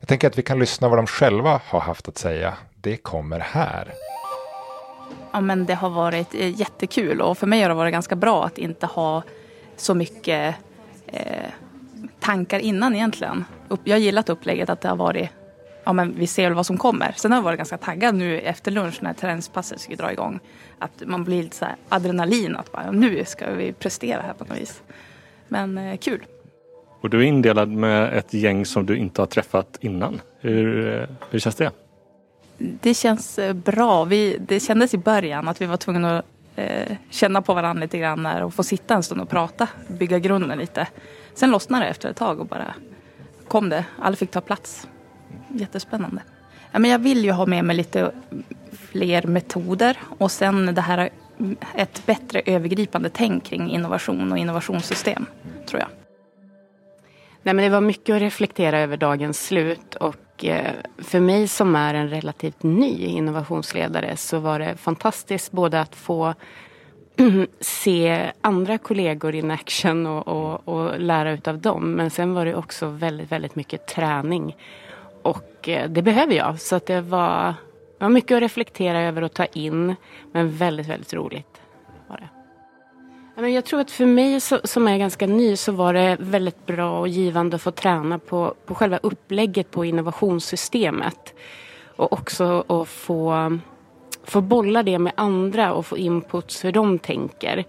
[0.00, 2.54] jag tänker att vi kan lyssna vad de själva har haft att säga.
[2.74, 3.92] Det kommer här.
[5.32, 8.44] Ja, men det har varit eh, jättekul och för mig har det varit ganska bra
[8.44, 9.22] att inte ha
[9.76, 10.54] så mycket
[11.06, 11.50] eh,
[12.20, 13.44] tankar innan egentligen.
[13.84, 15.30] Jag har gillat upplägget att det har varit
[15.84, 17.12] ja, men vi ser väl vad som kommer.
[17.16, 20.40] Sen har jag varit ganska taggad nu efter lunch när träningspasset ska dra igång.
[20.78, 24.44] Att man blir lite så här adrenalin att bara, nu ska vi prestera här på
[24.44, 24.82] något vis.
[25.48, 26.24] Men eh, kul.
[27.00, 30.20] Och du är indelad med ett gäng som du inte har träffat innan.
[30.40, 31.70] Hur, eh, hur känns det?
[32.60, 34.04] Det känns eh, bra.
[34.04, 36.24] Vi, det kändes i början att vi var tvungna att
[36.56, 40.58] eh, känna på varandra lite grann och få sitta en stund och prata, bygga grunden
[40.58, 40.86] lite.
[41.34, 42.74] Sen lossnade det efter ett tag och bara
[43.48, 43.84] kom det.
[43.98, 44.88] Alla fick ta plats
[45.48, 46.22] jättespännande.
[46.72, 48.12] Ja, men jag vill ju ha med mig lite
[48.72, 51.10] fler metoder och sen det här
[51.74, 55.26] ett bättre övergripande tänk kring innovation och innovationssystem,
[55.66, 55.88] tror jag.
[57.42, 61.76] Nej, men det var mycket att reflektera över dagens slut och eh, för mig som
[61.76, 66.34] är en relativt ny innovationsledare så var det fantastiskt både att få
[67.60, 71.92] se andra kollegor in action och, och, och lära utav dem.
[71.92, 74.56] Men sen var det också väldigt, väldigt mycket träning
[75.22, 76.60] och eh, det behöver jag.
[76.60, 77.54] Så att det var,
[77.98, 79.94] det var mycket att reflektera över och ta in.
[80.32, 81.49] Men väldigt, väldigt roligt.
[83.48, 87.08] Jag tror att för mig som är ganska ny så var det väldigt bra och
[87.08, 91.34] givande att få träna på, på själva upplägget på innovationssystemet.
[91.96, 93.58] Och också att få,
[94.24, 97.64] få bolla det med andra och få inputs hur de tänker.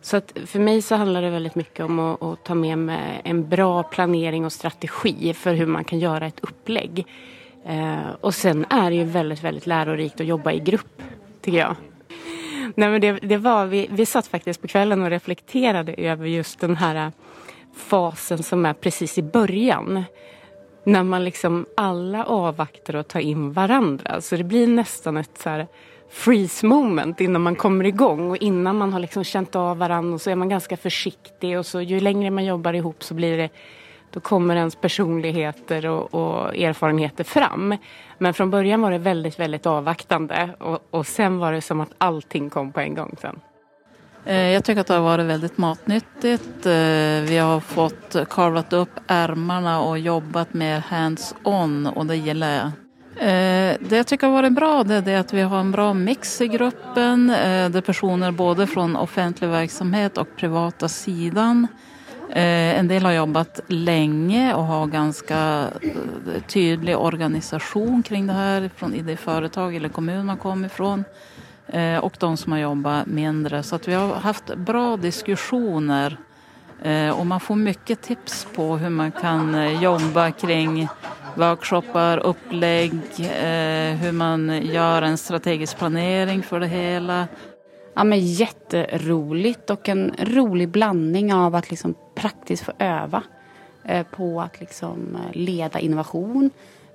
[0.00, 3.20] Så att för mig så handlar det väldigt mycket om att, att, ta med mig
[3.24, 7.06] en bra planering och strategi för hur man kan göra ett upplägg.
[7.64, 11.02] Eh, och sen är det ju väldigt, väldigt lärorikt att jobba i grupp,
[11.40, 11.76] tycker jag.
[12.74, 16.60] Nej, men det, det var, vi, vi satt faktiskt på kvällen och reflekterade över just
[16.60, 17.12] den här äh,
[17.76, 20.04] fasen som är precis i början.
[20.84, 24.20] När man liksom alla avvaktar och tar in varandra.
[24.20, 25.66] Så det blir nästan ett så här
[26.10, 30.20] freeze moment innan man kommer igång och innan man har liksom känt av varandra och
[30.20, 33.50] så är man ganska försiktig och så ju längre man jobbar ihop så blir det
[34.16, 37.76] då kommer ens personligheter och, och erfarenheter fram.
[38.18, 41.90] Men från början var det väldigt, väldigt avvaktande och, och sen var det som att
[41.98, 43.40] allting kom på en gång sen.
[44.24, 46.66] Eh, jag tycker att det har varit väldigt matnyttigt.
[46.66, 46.72] Eh,
[47.28, 52.66] vi har fått kavlat upp ärmarna och jobbat mer hands-on och det gillar jag.
[53.16, 56.40] Eh, det jag tycker har varit bra det är att vi har en bra mix
[56.40, 57.26] i gruppen.
[57.26, 61.66] Det är personer både från offentlig verksamhet och privata sidan.
[62.30, 68.70] Eh, en del har jobbat länge och har ganska eh, tydlig organisation kring det här
[68.76, 71.04] från i det företag eller kommun man kommer ifrån.
[71.66, 73.62] Eh, och de som har jobbat mindre.
[73.62, 76.16] Så att vi har haft bra diskussioner
[77.18, 80.88] och man får mycket tips på hur man kan jobba kring
[81.34, 82.92] workshoppar, upplägg,
[84.00, 87.28] hur man gör en strategisk planering för det hela.
[87.94, 93.22] Ja, men jätteroligt och en rolig blandning av att liksom praktiskt få öva
[93.84, 96.50] eh, på att liksom eh, leda innovation,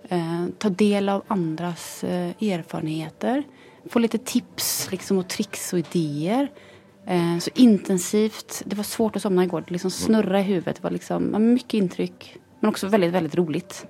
[0.10, 3.44] eh, ta del av andras erfarenheter,
[3.90, 6.52] få lite tips liksom, och tricks och idéer.
[7.40, 8.62] Så intensivt.
[8.66, 9.62] Det var svårt att somna igår.
[9.62, 10.76] Det liksom snurra i huvudet.
[10.76, 12.38] Det var liksom, mycket intryck.
[12.60, 13.86] Men också väldigt, väldigt roligt.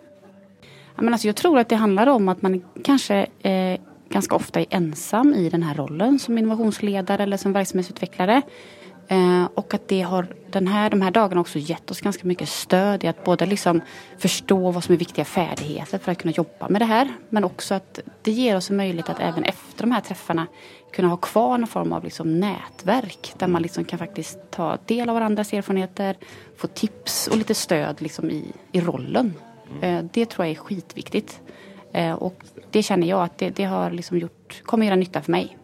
[0.96, 4.66] Men alltså jag tror att det handlar om att man kanske eh, ganska ofta är
[4.70, 8.42] ensam i den här rollen som innovationsledare eller som verksamhetsutvecklare.
[9.12, 12.50] Eh, och att det har den här, de här dagarna också gett oss ganska mycket
[12.50, 13.82] stöd i att både liksom
[14.18, 17.14] förstå vad som är viktiga färdigheter för att kunna jobba med det här.
[17.30, 20.48] Men också att det ger oss en möjlighet att även efter de här träffarna
[20.94, 25.10] kunna ha kvar någon form av liksom nätverk där man liksom kan faktiskt ta del
[25.10, 26.18] av varandras erfarenheter,
[26.58, 29.34] få tips och lite stöd liksom i, i rollen.
[29.82, 31.42] Eh, det tror jag är skitviktigt.
[31.94, 35.32] Eh, och det känner jag att det, det har liksom gjort, kommer göra nytta för
[35.32, 35.58] mig.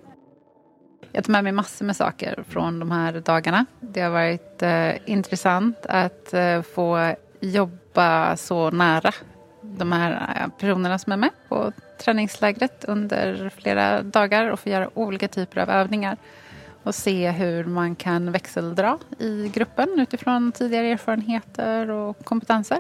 [1.12, 3.66] Jag tar med mig massor med saker från de här dagarna.
[3.80, 9.12] Det har varit eh, intressant att eh, få jobba så nära
[9.62, 14.90] de här eh, personerna som är med på träningslägret under flera dagar och få göra
[14.94, 16.18] olika typer av övningar
[16.84, 22.80] och se hur man kan växeldra i gruppen utifrån tidigare erfarenheter och kompetenser.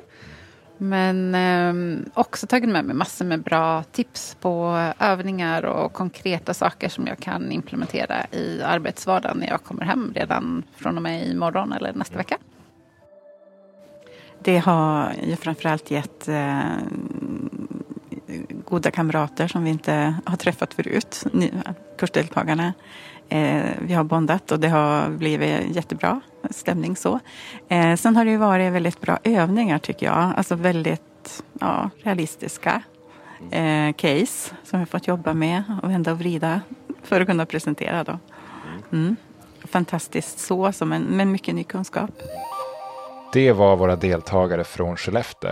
[0.77, 6.89] Men eh, också tagit med mig massor med bra tips på övningar och konkreta saker
[6.89, 11.73] som jag kan implementera i arbetsvardagen när jag kommer hem redan från och med imorgon
[11.73, 12.37] eller nästa vecka.
[14.39, 16.61] Det har ju framförallt gett eh,
[18.65, 21.23] goda kamrater som vi inte har träffat förut,
[21.97, 22.73] kursdeltagarna.
[23.29, 27.19] Eh, vi har bondat och det har blivit jättebra stämning så.
[27.67, 30.33] Eh, sen har det ju varit väldigt bra övningar tycker jag.
[30.37, 32.81] Alltså väldigt ja, realistiska
[33.51, 36.61] eh, case som vi fått jobba med och vända och vrida
[37.03, 38.19] för att kunna presentera då.
[38.91, 39.15] Mm.
[39.63, 42.09] Fantastiskt så, så men, med mycket ny kunskap.
[43.33, 45.51] Det var våra deltagare från Skellefteå.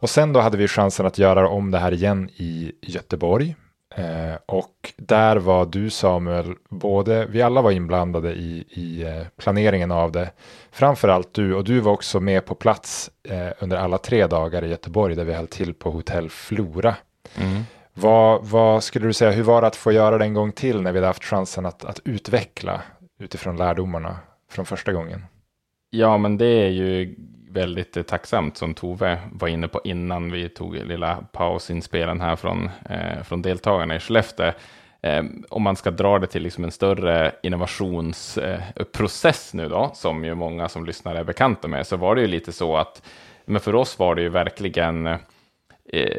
[0.00, 3.56] Och sen då hade vi chansen att göra om det här igen i Göteborg
[3.94, 9.90] Eh, och där var du Samuel, både, vi alla var inblandade i, i eh, planeringen
[9.90, 10.30] av det.
[10.70, 14.68] Framförallt du, och du var också med på plats eh, under alla tre dagar i
[14.68, 16.96] Göteborg där vi höll till på hotell Flora.
[17.36, 17.62] Mm.
[17.94, 20.82] Vad, vad, skulle du säga, hur var det att få göra det en gång till
[20.82, 22.82] när vi hade haft chansen att, att utveckla
[23.18, 24.16] utifrån lärdomarna
[24.50, 25.24] från första gången?
[25.90, 27.14] Ja, men det är ju
[27.54, 32.70] väldigt eh, tacksamt som Tove var inne på innan vi tog lilla pausinspelen här från,
[32.90, 34.52] eh, från deltagarna i Skellefteå.
[35.02, 40.24] Eh, om man ska dra det till liksom en större innovationsprocess eh, nu då, som
[40.24, 43.02] ju många som lyssnar är bekanta med, så var det ju lite så att,
[43.44, 45.16] men för oss var det ju verkligen Eh,
[45.94, 46.16] Eh,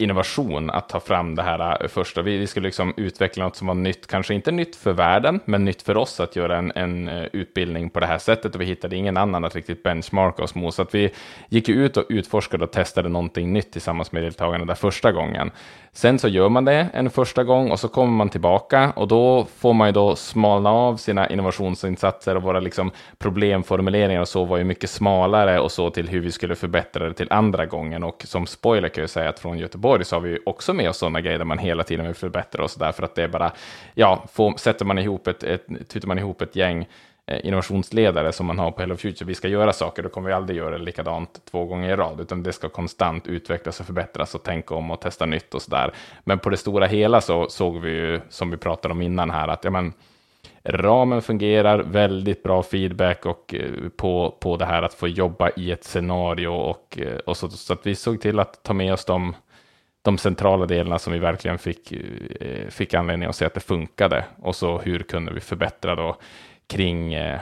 [0.00, 2.22] innovation att ta fram det här eh, första.
[2.22, 5.64] Vi, vi skulle liksom utveckla något som var nytt, kanske inte nytt för världen, men
[5.64, 8.64] nytt för oss att göra en, en eh, utbildning på det här sättet och vi
[8.64, 10.74] hittade ingen annan att riktigt benchmarka oss mot.
[10.74, 11.10] Så att vi
[11.48, 15.50] gick ut och utforskade och testade någonting nytt tillsammans med deltagarna där första gången.
[15.92, 19.46] Sen så gör man det en första gång och så kommer man tillbaka och då
[19.58, 24.58] får man ju då smalna av sina innovationsinsatser och våra liksom problemformuleringar och så var
[24.58, 28.22] ju mycket smalare och så till hur vi skulle förbättra det till andra gången och
[28.26, 31.38] som spoiler ju säga att från Göteborg så har vi också med oss sådana grejer
[31.38, 33.52] där man hela tiden vill förbättra oss därför att det är bara,
[33.94, 36.88] ja, får, sätter man ihop ett, ett, tutar man ihop ett gäng
[37.26, 40.34] eh, innovationsledare som man har på Hello Future, vi ska göra saker, då kommer vi
[40.34, 44.42] aldrig göra likadant två gånger i rad, utan det ska konstant utvecklas och förbättras och
[44.42, 45.92] tänka om och testa nytt och sådär.
[46.24, 49.48] Men på det stora hela så såg vi ju, som vi pratade om innan här,
[49.48, 49.92] att ja, men,
[50.64, 55.70] ramen fungerar, väldigt bra feedback och, eh, på, på det här att få jobba i
[55.70, 59.04] ett scenario och, eh, och så, så att vi såg till att ta med oss
[59.04, 59.34] de
[60.02, 64.24] de centrala delarna som vi verkligen fick, eh, fick anledning att se att det funkade.
[64.36, 66.16] Och så hur kunde vi förbättra då
[66.66, 67.40] kring eh,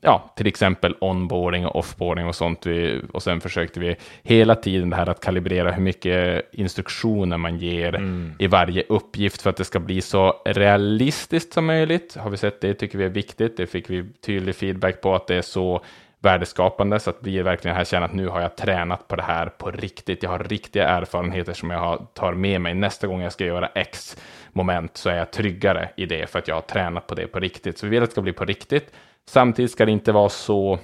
[0.00, 2.66] ja, till exempel onboarding och offboarding och sånt.
[2.66, 7.58] Vi, och sen försökte vi hela tiden det här att kalibrera hur mycket instruktioner man
[7.58, 8.32] ger mm.
[8.38, 12.16] i varje uppgift för att det ska bli så realistiskt som möjligt.
[12.16, 13.56] Har vi sett det, tycker vi är viktigt.
[13.56, 15.84] Det fick vi tydlig feedback på att det är så
[16.22, 19.46] värdeskapande så att vi verkligen här känner att nu har jag tränat på det här
[19.46, 20.22] på riktigt.
[20.22, 24.16] Jag har riktiga erfarenheter som jag tar med mig nästa gång jag ska göra X
[24.52, 27.40] moment så är jag tryggare i det för att jag har tränat på det på
[27.40, 27.78] riktigt.
[27.78, 28.92] Så vi vill att det ska bli på riktigt.
[29.28, 30.78] Samtidigt ska det inte vara så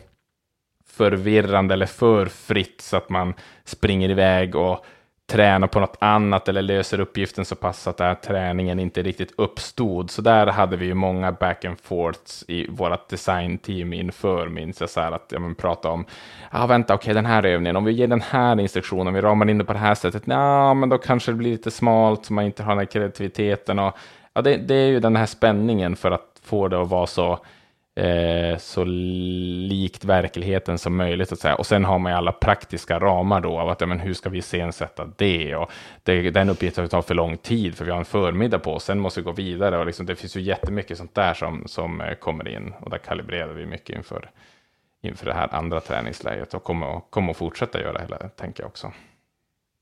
[0.87, 4.85] förvirrande eller för fritt så att man springer iväg och
[5.31, 10.11] tränar på något annat eller löser uppgiften så pass att här träningen inte riktigt uppstod.
[10.11, 14.91] Så där hade vi ju många back and forths i vårt designteam inför, minns jag,
[14.91, 16.05] så här att ja, prata om,
[16.53, 19.21] ja ah, vänta, okej, okay, den här övningen, om vi ger den här instruktionen, vi
[19.21, 22.25] ramar in det på det här sättet, ja, men då kanske det blir lite smalt,
[22.25, 23.97] så man inte har den här kreativiteten och
[24.35, 27.39] ja, det, det är ju den här spänningen för att få det att vara så
[27.99, 31.33] eh, så likt verkligheten som möjligt.
[31.33, 31.55] Att säga.
[31.55, 34.29] Och sen har man ju alla praktiska ramar då av att ja, men hur ska
[34.29, 35.57] vi iscensätta det?
[35.57, 35.71] Och
[36.03, 38.85] det, den uppgiften tar för lång tid för vi har en förmiddag på oss.
[38.85, 42.01] Sen måste vi gå vidare och liksom, det finns ju jättemycket sånt där som, som
[42.01, 44.31] eh, kommer in och där kalibrerar vi mycket inför,
[45.03, 48.93] inför det här andra träningsläget och kommer, kommer att fortsätta göra hela, tänker jag också.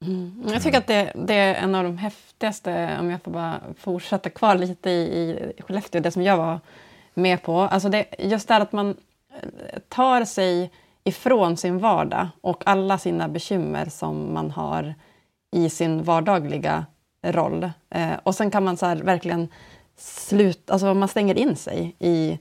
[0.05, 0.42] Mm.
[0.46, 4.31] Jag tycker att det, det, är en av de häftigaste, om jag får bara fortsätta
[4.31, 6.61] kvar lite i, i Skellefteå, det som jag var
[7.16, 7.61] med på.
[7.61, 8.96] Alltså det, just det här att man
[9.42, 10.70] eh, tar sig
[11.05, 14.94] ifrån sin vardag och alla sina bekymmer som man har
[15.52, 16.87] i sin vardagliga
[17.22, 17.70] roll.
[17.90, 19.48] Eh, och sen kan man så verkligen
[19.96, 22.38] sluta, alltså man stänger in sig i,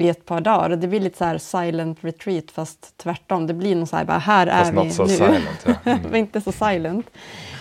[0.00, 0.76] i ett par dagar.
[0.76, 3.46] Det blir lite så här silent retreat fast tvärtom.
[3.46, 5.08] Det blir nog så här, bara, här är vi så nu.
[5.08, 5.74] Silent, ja.
[5.92, 6.14] mm.
[6.14, 7.06] inte så silent.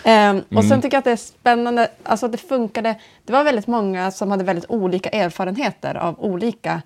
[0.06, 0.82] Um, och sen mm.
[0.82, 2.96] tycker jag att det är spännande, alltså att det funkade.
[3.26, 6.82] Det var väldigt många som hade väldigt olika erfarenheter av olika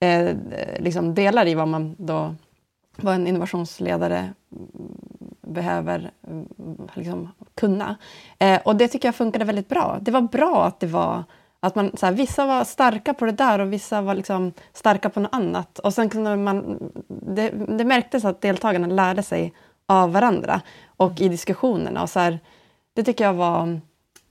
[0.00, 0.30] eh,
[0.78, 2.34] liksom delar i vad man då
[2.96, 4.32] vad en innovationsledare
[5.42, 6.10] behöver
[6.94, 7.96] liksom, kunna.
[8.38, 9.98] Eh, och det tycker jag funkade väldigt bra.
[10.00, 11.24] Det var bra att det var
[11.66, 15.10] att man, så här, vissa var starka på det där och vissa var liksom starka
[15.10, 15.78] på något annat.
[15.78, 19.52] Och sen kunde man, det, det märktes att deltagarna lärde sig
[19.86, 20.60] av varandra
[20.96, 22.02] och i diskussionerna.
[22.02, 22.38] Och så här,
[22.94, 23.80] det tycker jag var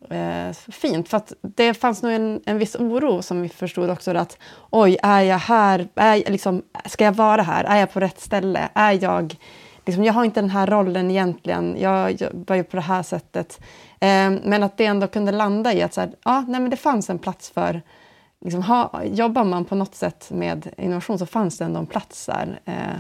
[0.10, 1.10] eh, fint.
[1.10, 4.18] För att det fanns nog en, en viss oro som vi förstod också.
[4.18, 4.38] Att
[4.70, 5.88] oj, är jag här?
[5.96, 7.64] Är jag, liksom, ska jag vara här?
[7.64, 8.70] Är jag på rätt ställe?
[8.74, 9.36] Är jag...
[9.86, 11.76] Liksom, jag har inte den här rollen egentligen.
[11.80, 13.60] Jag jobbar ju på det här sättet.
[14.00, 16.78] Eh, men att det ändå kunde landa i att så här, ja, nej, men det
[16.78, 17.82] fanns en plats för...
[18.42, 22.26] Liksom, ha, jobbar man på något sätt med innovation så fanns det ändå en plats
[22.26, 22.60] där.
[22.66, 23.00] Eh,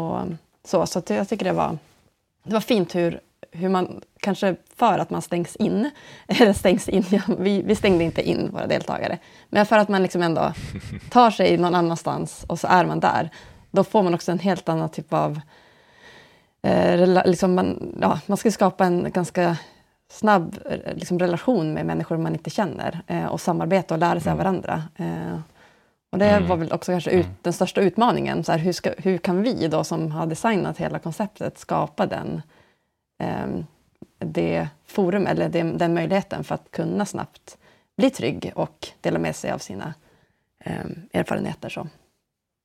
[0.00, 0.20] och
[0.64, 1.78] så så jag tycker det var,
[2.42, 3.20] det var fint hur
[3.56, 5.90] hur man, kanske för att man stängs in,
[6.26, 10.02] eller stängs in, ja, vi, vi stängde inte in våra deltagare, men för att man
[10.02, 10.52] liksom ändå
[11.10, 13.30] tar sig någon annanstans och så är man där,
[13.70, 15.40] då får man också en helt annan typ av...
[16.62, 19.56] Eh, liksom man, ja, man ska skapa en ganska
[20.08, 24.32] snabb eh, liksom, relation med människor man inte känner eh, och samarbeta och lära sig
[24.32, 24.44] av mm.
[24.44, 24.82] varandra.
[24.96, 25.38] Eh,
[26.10, 26.48] och det mm.
[26.48, 27.36] var väl också kanske ut, mm.
[27.42, 28.44] den största utmaningen.
[28.44, 32.42] Så här, hur, ska, hur kan vi då som har designat hela konceptet skapa den
[33.18, 33.66] Ehm,
[34.18, 37.58] det forum eller det, den möjligheten för att kunna snabbt
[37.96, 39.94] bli trygg och dela med sig av sina
[40.66, 41.68] um, erfarenheter.
[41.68, 41.88] Så.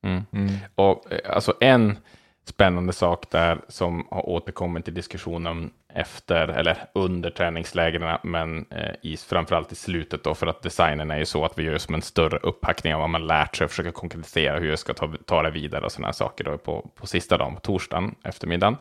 [0.03, 0.23] Mm.
[0.31, 0.49] Mm.
[0.75, 1.97] Och eh, alltså en
[2.45, 9.17] spännande sak där som har återkommit i diskussionen efter eller under träningslägren, men eh, i,
[9.17, 12.01] framförallt i slutet då, för att designen är ju så att vi gör som en
[12.01, 15.41] större upphackning av vad man lärt sig och försöker konkretisera hur jag ska ta, ta
[15.41, 18.77] det vidare och sådana här saker då på, på sista dagen, på torsdagen, eftermiddagen.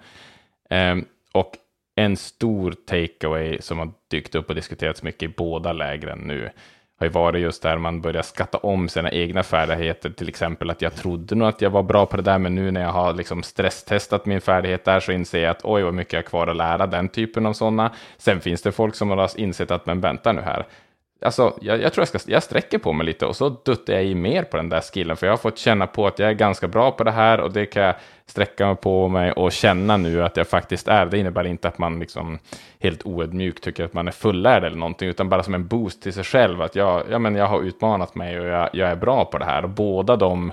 [0.70, 0.96] Eh,
[1.32, 1.52] och
[1.94, 6.50] en stor takeaway som har dykt upp och diskuterats mycket i båda lägren nu
[7.00, 10.10] har ju varit just där man börjar skatta om sina egna färdigheter.
[10.10, 12.70] Till exempel att jag trodde nog att jag var bra på det där, men nu
[12.70, 16.12] när jag har liksom stresstestat min färdighet där så inser jag att oj, vad mycket
[16.12, 17.90] jag har kvar att lära, den typen av sådana.
[18.18, 20.66] Sen finns det folk som har insett att, men vänta nu här,
[21.22, 24.04] Alltså, jag, jag, tror jag, ska, jag sträcker på mig lite och så duttar jag
[24.04, 26.34] i mer på den där skillen, för jag har fått känna på att jag är
[26.34, 27.94] ganska bra på det här och det kan jag
[28.26, 31.06] sträcka mig på mig och känna nu att jag faktiskt är.
[31.06, 32.38] Det innebär inte att man liksom
[32.78, 36.12] helt oödmjukt tycker att man är fullärd eller någonting, utan bara som en boost till
[36.12, 39.24] sig själv, att jag, ja, men jag har utmanat mig och jag, jag är bra
[39.24, 39.62] på det här.
[39.62, 40.52] Och båda de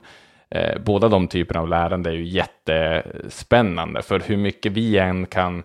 [0.50, 5.64] Eh, båda de typerna av lärande är ju jättespännande, för hur mycket vi än kan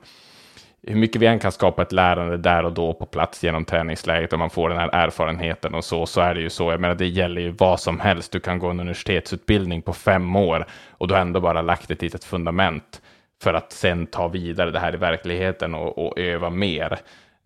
[0.87, 4.33] hur mycket vi än kan skapa ett lärande där och då på plats genom träningsläget
[4.33, 6.71] och man får den här erfarenheten och så, så är det ju så.
[6.71, 8.33] Jag menar, det gäller ju vad som helst.
[8.33, 12.03] Du kan gå en universitetsutbildning på fem år och du har ändå bara lagt ett
[12.03, 13.03] litet fundament
[13.43, 16.99] för att sen ta vidare det här i verkligheten och, och öva mer.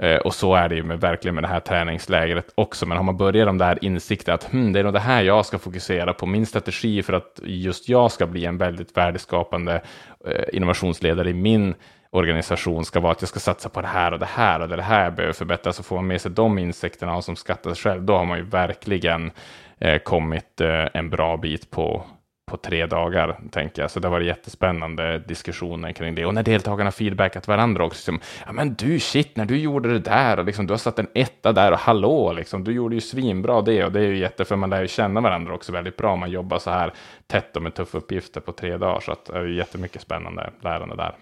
[0.02, 2.86] Eh, och så är det ju med, verkligen med det här träningslägret också.
[2.86, 5.46] Men har man börjat de där insikter att hm, det är nog det här jag
[5.46, 9.82] ska fokusera på, min strategi för att just jag ska bli en väldigt värdeskapande
[10.26, 11.74] eh, innovationsledare i min
[12.16, 14.82] organisation ska vara att jag ska satsa på det här och det här och det
[14.82, 17.82] här jag behöver förbättra, så får man med sig de insikterna och som skattar sig
[17.82, 19.30] själv, då har man ju verkligen
[19.78, 22.04] eh, kommit eh, en bra bit på,
[22.50, 23.90] på tre dagar, tänker jag.
[23.90, 26.26] Så det var jättespännande diskussioner kring det.
[26.26, 29.98] Och när deltagarna feedbackat varandra också, liksom, ja men du shit, när du gjorde det
[29.98, 33.00] där och liksom, du har satt en etta där och hallå, liksom, du gjorde ju
[33.00, 35.96] svinbra det och det är ju jätte, för man lär ju känna varandra också väldigt
[35.96, 36.92] bra om man jobbar så här
[37.26, 40.96] tätt och med tuffa uppgifter på tre dagar, så att det är jättemycket spännande lärande
[40.96, 41.14] där.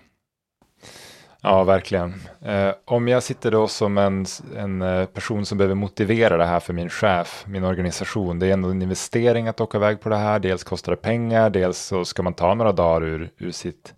[1.47, 2.15] Ja, verkligen.
[2.41, 4.27] Eh, om jag sitter då som en,
[4.57, 8.53] en eh, person som behöver motivera det här för min chef, min organisation, det är
[8.53, 10.39] ändå en investering att åka iväg på det här.
[10.39, 13.95] Dels kostar det pengar, dels så ska man ta några dagar ur, ur sitt,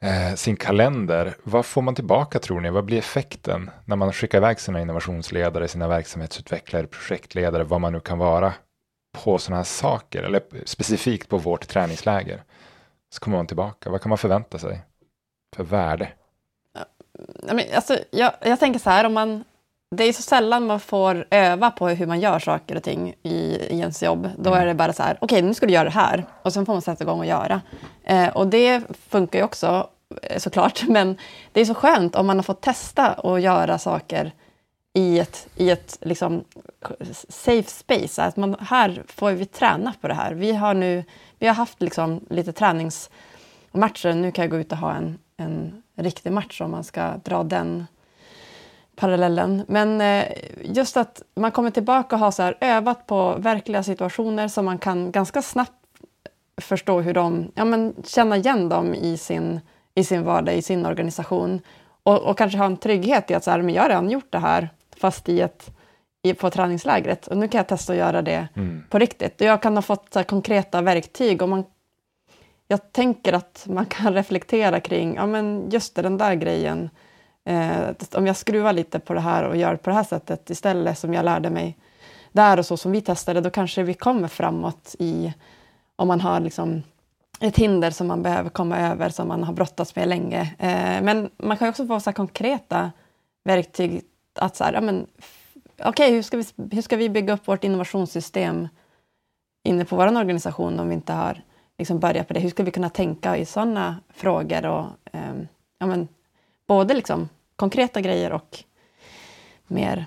[0.00, 1.34] eh, sin kalender.
[1.42, 2.70] Vad får man tillbaka tror ni?
[2.70, 8.00] Vad blir effekten när man skickar iväg sina innovationsledare, sina verksamhetsutvecklare, projektledare, vad man nu
[8.00, 8.52] kan vara
[9.24, 12.42] på sådana här saker, eller specifikt på vårt träningsläger?
[13.14, 13.90] Så kommer man tillbaka.
[13.90, 14.80] Vad kan man förvänta sig
[15.56, 16.08] för värde?
[17.74, 19.44] Alltså, jag, jag tänker så här, om man,
[19.96, 23.38] det är så sällan man får öva på hur man gör saker och ting i,
[23.70, 24.28] i ens jobb.
[24.38, 26.24] Då är det bara så här, okej okay, nu ska du göra det här.
[26.42, 27.60] Och sen får man sätta igång och göra.
[28.04, 29.88] Eh, och det funkar ju också
[30.22, 31.16] eh, såklart, men
[31.52, 34.32] det är så skönt om man har fått testa och göra saker
[34.94, 36.44] i ett, i ett liksom,
[37.28, 38.22] safe space.
[38.22, 40.32] Att man, här får vi träna på det här.
[40.32, 41.04] Vi har nu
[41.38, 44.14] vi har haft liksom lite träningsmatcher.
[44.14, 47.42] Nu kan jag gå ut och ha en, en riktig match om man ska dra
[47.42, 47.86] den
[48.96, 49.64] parallellen.
[49.68, 50.24] Men eh,
[50.62, 54.78] just att man kommer tillbaka och har så här, övat på verkliga situationer som man
[54.78, 55.72] kan ganska snabbt
[56.60, 59.60] förstå hur de, ja men känna igen dem i sin,
[59.94, 61.60] i sin vardag, i sin organisation.
[62.02, 64.32] Och, och kanske ha en trygghet i att så här, men jag har redan gjort
[64.32, 65.70] det här, fast i ett,
[66.22, 67.26] i, på träningslägret.
[67.26, 68.84] Och nu kan jag testa att göra det mm.
[68.90, 69.40] på riktigt.
[69.40, 71.42] Och jag kan ha fått här, konkreta verktyg.
[71.42, 71.64] Och man,
[72.68, 76.90] jag tänker att man kan reflektera kring, ja men just det, den där grejen.
[77.44, 80.98] Eh, om jag skruvar lite på det här och gör på det här sättet istället
[80.98, 81.76] som jag lärde mig
[82.32, 85.34] där och så som vi testade, då kanske vi kommer framåt i
[85.96, 86.82] om man har liksom
[87.40, 90.40] ett hinder som man behöver komma över, som man har brottats med länge.
[90.58, 92.92] Eh, men man kan också få så konkreta
[93.44, 94.02] verktyg
[94.34, 95.06] att så här, ja, men,
[95.84, 98.68] okay, hur, ska vi, hur ska vi bygga upp vårt innovationssystem
[99.64, 101.42] inne på vår organisation om vi inte har
[101.78, 102.40] liksom börjat på det?
[102.40, 104.66] Hur ska vi kunna tänka i sådana frågor?
[104.66, 105.34] Och, eh,
[105.78, 106.08] ja, men,
[106.66, 108.64] både liksom konkreta grejer och
[109.66, 110.06] mer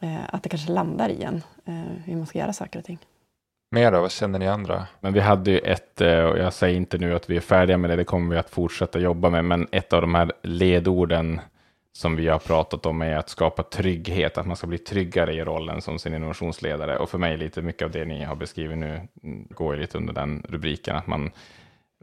[0.00, 2.98] eh, att det kanske landar i en, eh, hur man ska göra saker och ting.
[3.70, 4.00] Mer då?
[4.00, 4.86] Vad känner ni andra?
[5.00, 7.78] Men vi hade ju ett, eh, och jag säger inte nu att vi är färdiga
[7.78, 11.40] med det, det kommer vi att fortsätta jobba med, men ett av de här ledorden
[11.98, 15.44] som vi har pratat om är att skapa trygghet, att man ska bli tryggare i
[15.44, 16.98] rollen som sin innovationsledare.
[16.98, 19.98] Och för mig lite mycket av det ni har beskrivit nu mm, går ju lite
[19.98, 21.30] under den rubriken, att man,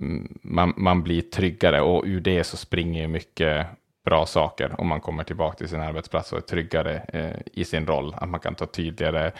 [0.02, 3.68] mm, man, man blir tryggare och ur det så springer ju mycket
[4.06, 7.88] bra saker om man kommer tillbaka till sin arbetsplats och är tryggare eh, i sin
[7.88, 9.32] roll, att man kan ta tydligare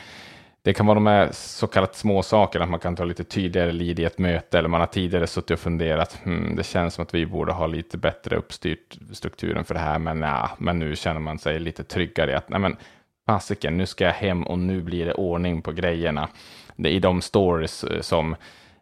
[0.66, 3.72] det kan vara de här så kallat små sakerna, att man kan ta lite tydligare
[3.72, 7.04] lid i ett möte, eller man har tidigare suttit och funderat, hmm, det känns som
[7.04, 10.96] att vi borde ha lite bättre uppstyrt strukturen för det här, men, ja, men nu
[10.96, 12.78] känner man sig lite tryggare i att, nej men,
[13.26, 16.30] fasiken, nu ska jag hem och nu blir det ordning på grejerna.
[16.76, 18.36] Det är i de stories eh, som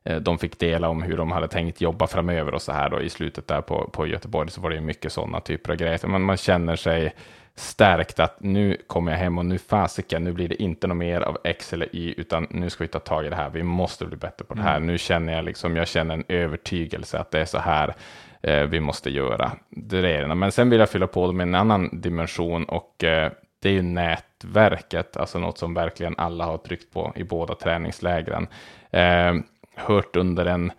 [0.04, 3.02] eh, de fick dela om hur de hade tänkt jobba framöver och så här då
[3.02, 6.08] i slutet där på, på Göteborg så var det mycket sådana typer av grejer.
[6.08, 7.14] Man, man känner sig
[7.56, 11.22] stärkt att nu kommer jag hem och nu fasiken, nu blir det inte något mer
[11.22, 13.50] av X eller Y, utan nu ska vi ta tag i det här.
[13.50, 14.76] Vi måste bli bättre på det här.
[14.76, 14.88] Mm.
[14.88, 17.96] Nu känner jag liksom, jag känner en övertygelse att det är så här
[18.42, 19.52] eh, vi måste göra.
[19.70, 20.36] Det är det.
[20.36, 23.82] Men sen vill jag fylla på med en annan dimension och eh, det är ju
[23.82, 28.48] nätverket, alltså något som verkligen alla har tryckt på i båda träningslägren.
[28.92, 29.34] Eh,
[29.76, 30.72] hört under en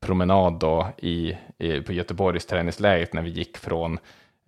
[0.00, 3.98] promenad då i, i, på Göteborgs träningsläget när vi gick från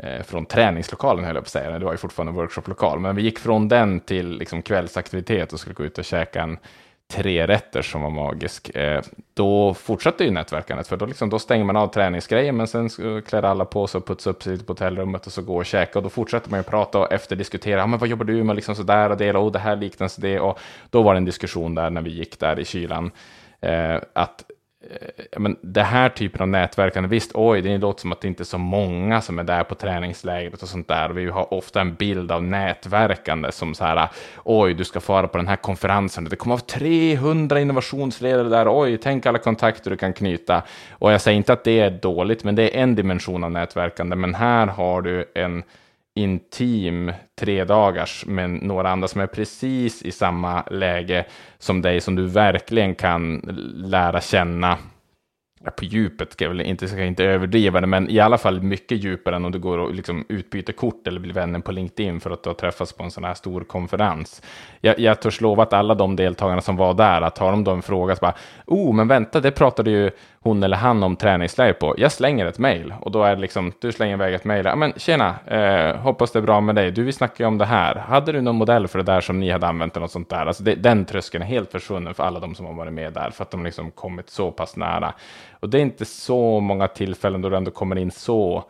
[0.02, 1.78] Eh, från träningslokalen, höll jag på att säga.
[1.78, 5.60] Det var ju fortfarande en workshoplokal, men vi gick från den till liksom, kvällsaktivitet och
[5.60, 6.58] skulle gå ut och käka en
[7.12, 8.76] tre rätter som var magisk.
[8.76, 9.02] Eh,
[9.34, 12.88] då fortsatte ju nätverkandet, för då, liksom, då stänger man av träningsgrejen, men sen
[13.26, 16.00] klär alla på sig och putsar upp sig på hotellrummet och så går och käkar,
[16.00, 18.74] och då fortsätter man ju prata och efterdiskutera, ja, men vad jobbar du med, liksom
[18.74, 20.58] sådär och det, och det här liknas det, och
[20.90, 23.10] då var det en diskussion där när vi gick där i kylan,
[23.60, 24.44] eh, att
[24.90, 28.42] Eh, men det här typen av nätverkande, visst, oj, det låter som att det inte
[28.42, 31.08] är så många som är där på träningslägret och sånt där.
[31.08, 34.08] Vi har ofta en bild av nätverkande som så här,
[34.44, 38.66] oj, du ska fara på den här konferensen, det kommer att vara 300 innovationsledare där,
[38.80, 40.62] oj, tänk alla kontakter du kan knyta.
[40.90, 44.16] Och jag säger inte att det är dåligt, men det är en dimension av nätverkande,
[44.16, 45.62] men här har du en
[46.14, 51.26] intim tre dagars med några andra som är precis i samma läge
[51.58, 53.38] som dig, som du verkligen kan
[53.74, 54.78] lära känna
[55.70, 58.62] på djupet, ska jag väl inte, ska jag inte överdriva det, men i alla fall
[58.62, 62.20] mycket djupare än om du går och liksom utbyter kort eller blir vänner på LinkedIn
[62.20, 64.42] för att du har träffats på en sån här stor konferens.
[64.80, 67.70] Jag, jag törs lova att alla de deltagarna som var där, att har de då
[67.70, 68.34] en fråga så bara,
[68.66, 70.10] oh, men vänta, det pratade ju
[70.44, 71.94] hon eller han om träningsläger på.
[71.98, 74.64] Jag slänger ett mejl och då är det liksom, du slänger iväg ett mejl.
[74.64, 76.90] Ja, men tjena, eh, hoppas det är bra med dig.
[76.90, 77.94] Du, vi snackar ju om det här.
[77.94, 80.46] Hade du någon modell för det där som ni hade använt eller något sånt där?
[80.46, 83.30] Alltså det, den tröskeln är helt försvunnen för alla de som har varit med där,
[83.30, 85.14] för att de liksom kommit så pass nära.
[85.60, 88.64] Och det är inte så många tillfällen då du ändå kommer in så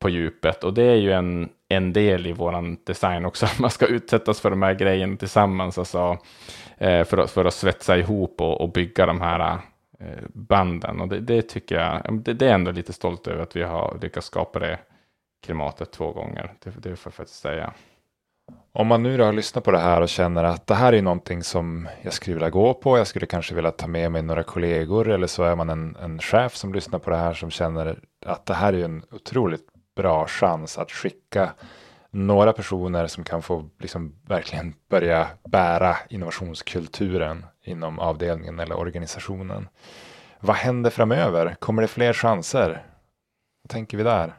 [0.00, 3.70] på djupet och det är ju en, en del i våran design också, att man
[3.70, 6.18] ska utsättas för de här grejerna tillsammans, alltså,
[6.78, 9.58] eh, för, att, för att svetsa ihop och, och bygga de här
[10.00, 11.00] Eh, banden.
[11.00, 13.98] Och det, det tycker jag, det, det, är ändå lite stolt över att vi har
[14.02, 14.78] lyckats skapa det
[15.44, 16.52] klimatet två gånger.
[16.64, 17.72] Det, det får jag faktiskt säga.
[18.72, 21.02] Om man nu då har lyssnat på det här och känner att det här är
[21.02, 24.42] någonting som jag skulle vilja gå på, jag skulle kanske vilja ta med mig några
[24.42, 27.98] kollegor eller så är man en, en chef som lyssnar på det här som känner
[28.26, 31.52] att det här är en otroligt bra chans att skicka
[32.10, 39.68] några personer som kan få liksom verkligen börja bära innovationskulturen inom avdelningen eller organisationen.
[40.40, 41.54] Vad händer framöver?
[41.58, 42.82] Kommer det fler chanser?
[43.68, 44.32] tänker vi där?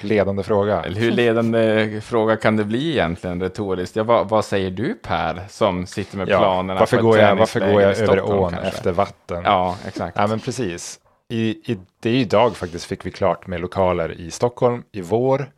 [0.00, 0.82] Ledande fråga.
[0.82, 3.96] Eller hur ledande fråga kan det bli egentligen retoriskt?
[3.96, 6.80] Ja, vad, vad säger du Per som sitter med Ja, planerna?
[6.80, 8.68] varför, går jag, varför går jag över ån kanske?
[8.68, 9.42] efter vatten?
[9.44, 10.18] Ja, exakt.
[10.18, 11.00] Ja, men precis.
[11.28, 15.50] I, i, det är idag faktiskt fick vi klart med lokaler i Stockholm i vår.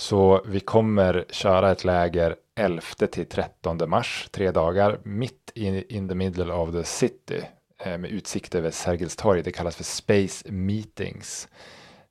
[0.00, 2.82] Så vi kommer köra ett läger 11
[3.12, 7.42] till 13 mars, tre dagar, mitt in, in the middle of the city
[7.84, 9.42] eh, med utsikt över Sergels torg.
[9.42, 11.48] Det kallas för Space Meetings,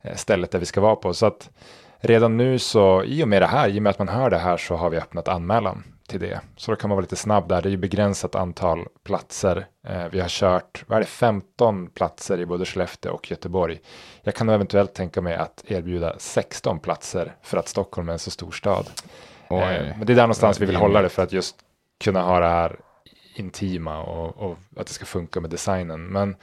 [0.01, 1.13] eh, stället där vi ska vara på.
[1.13, 1.49] Så att
[1.97, 4.37] redan nu så, i och med det här, i och med att man hör det
[4.37, 6.41] här så har vi öppnat anmälan till det.
[6.55, 7.61] Så då kan man vara lite snabb där.
[7.61, 9.67] Det är ju begränsat antal platser.
[9.87, 13.79] Eh, vi har kört, vad är det, 15 platser i både Skellefteå och Göteborg.
[14.21, 18.31] Jag kan eventuellt tänka mig att erbjuda 16 platser för att Stockholm är en så
[18.31, 18.89] stor stad.
[19.49, 19.59] Oj.
[19.59, 21.55] Eh, men det är där någonstans vi vill är hålla det för att just
[22.03, 22.79] kunna ha det här
[23.35, 26.05] intima och, och att det ska funka med designen.
[26.05, 26.35] Men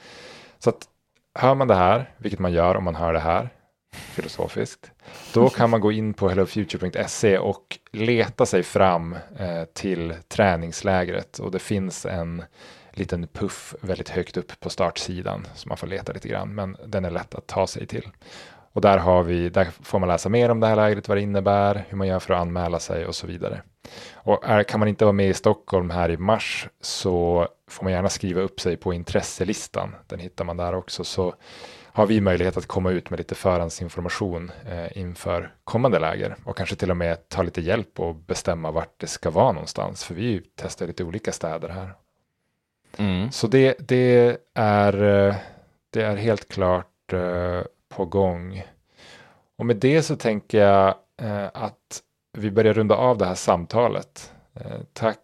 [0.59, 0.87] så att
[1.35, 3.49] hör man det här, vilket man gör om man hör det här,
[3.97, 4.91] filosofiskt,
[5.33, 11.51] då kan man gå in på hellofuture.se och leta sig fram eh, till träningslägret och
[11.51, 12.43] det finns en
[12.91, 17.05] liten puff väldigt högt upp på startsidan så man får leta lite grann, men den
[17.05, 18.09] är lätt att ta sig till.
[18.77, 21.21] Och där, har vi, där får man läsa mer om det här lägret, vad det
[21.21, 23.61] innebär, hur man gör för att anmäla sig och så vidare.
[24.13, 27.93] Och är, kan man inte vara med i Stockholm här i mars så får man
[27.93, 29.95] gärna skriva upp sig på intresselistan.
[30.07, 31.03] Den hittar man där också.
[31.03, 31.35] Så
[31.97, 36.75] har vi möjlighet att komma ut med lite förhandsinformation eh, inför kommande läger och kanske
[36.75, 40.03] till och med ta lite hjälp och bestämma vart det ska vara någonstans.
[40.03, 41.93] För vi testar lite olika städer här.
[42.97, 43.31] Mm.
[43.31, 45.35] Så det, det, är, eh,
[45.89, 48.63] det är helt klart eh, på gång.
[49.57, 52.01] Och med det så tänker jag eh, att
[52.33, 54.33] vi börjar runda av det här samtalet.
[54.53, 55.19] Eh, Tack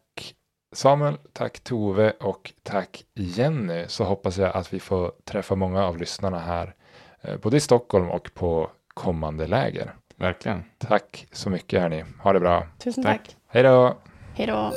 [0.74, 3.86] Samuel, tack Tove och tack Jenny.
[3.88, 6.74] Så hoppas jag att vi får träffa många av lyssnarna här,
[7.21, 9.95] eh, både i Stockholm och på kommande läger.
[10.15, 10.63] Verkligen.
[10.78, 12.03] Tack så mycket hörni.
[12.19, 12.67] Ha det bra.
[12.80, 13.17] Tusen Tack.
[13.24, 13.36] tack.
[13.47, 13.97] Hej då!
[14.36, 14.71] Hej då.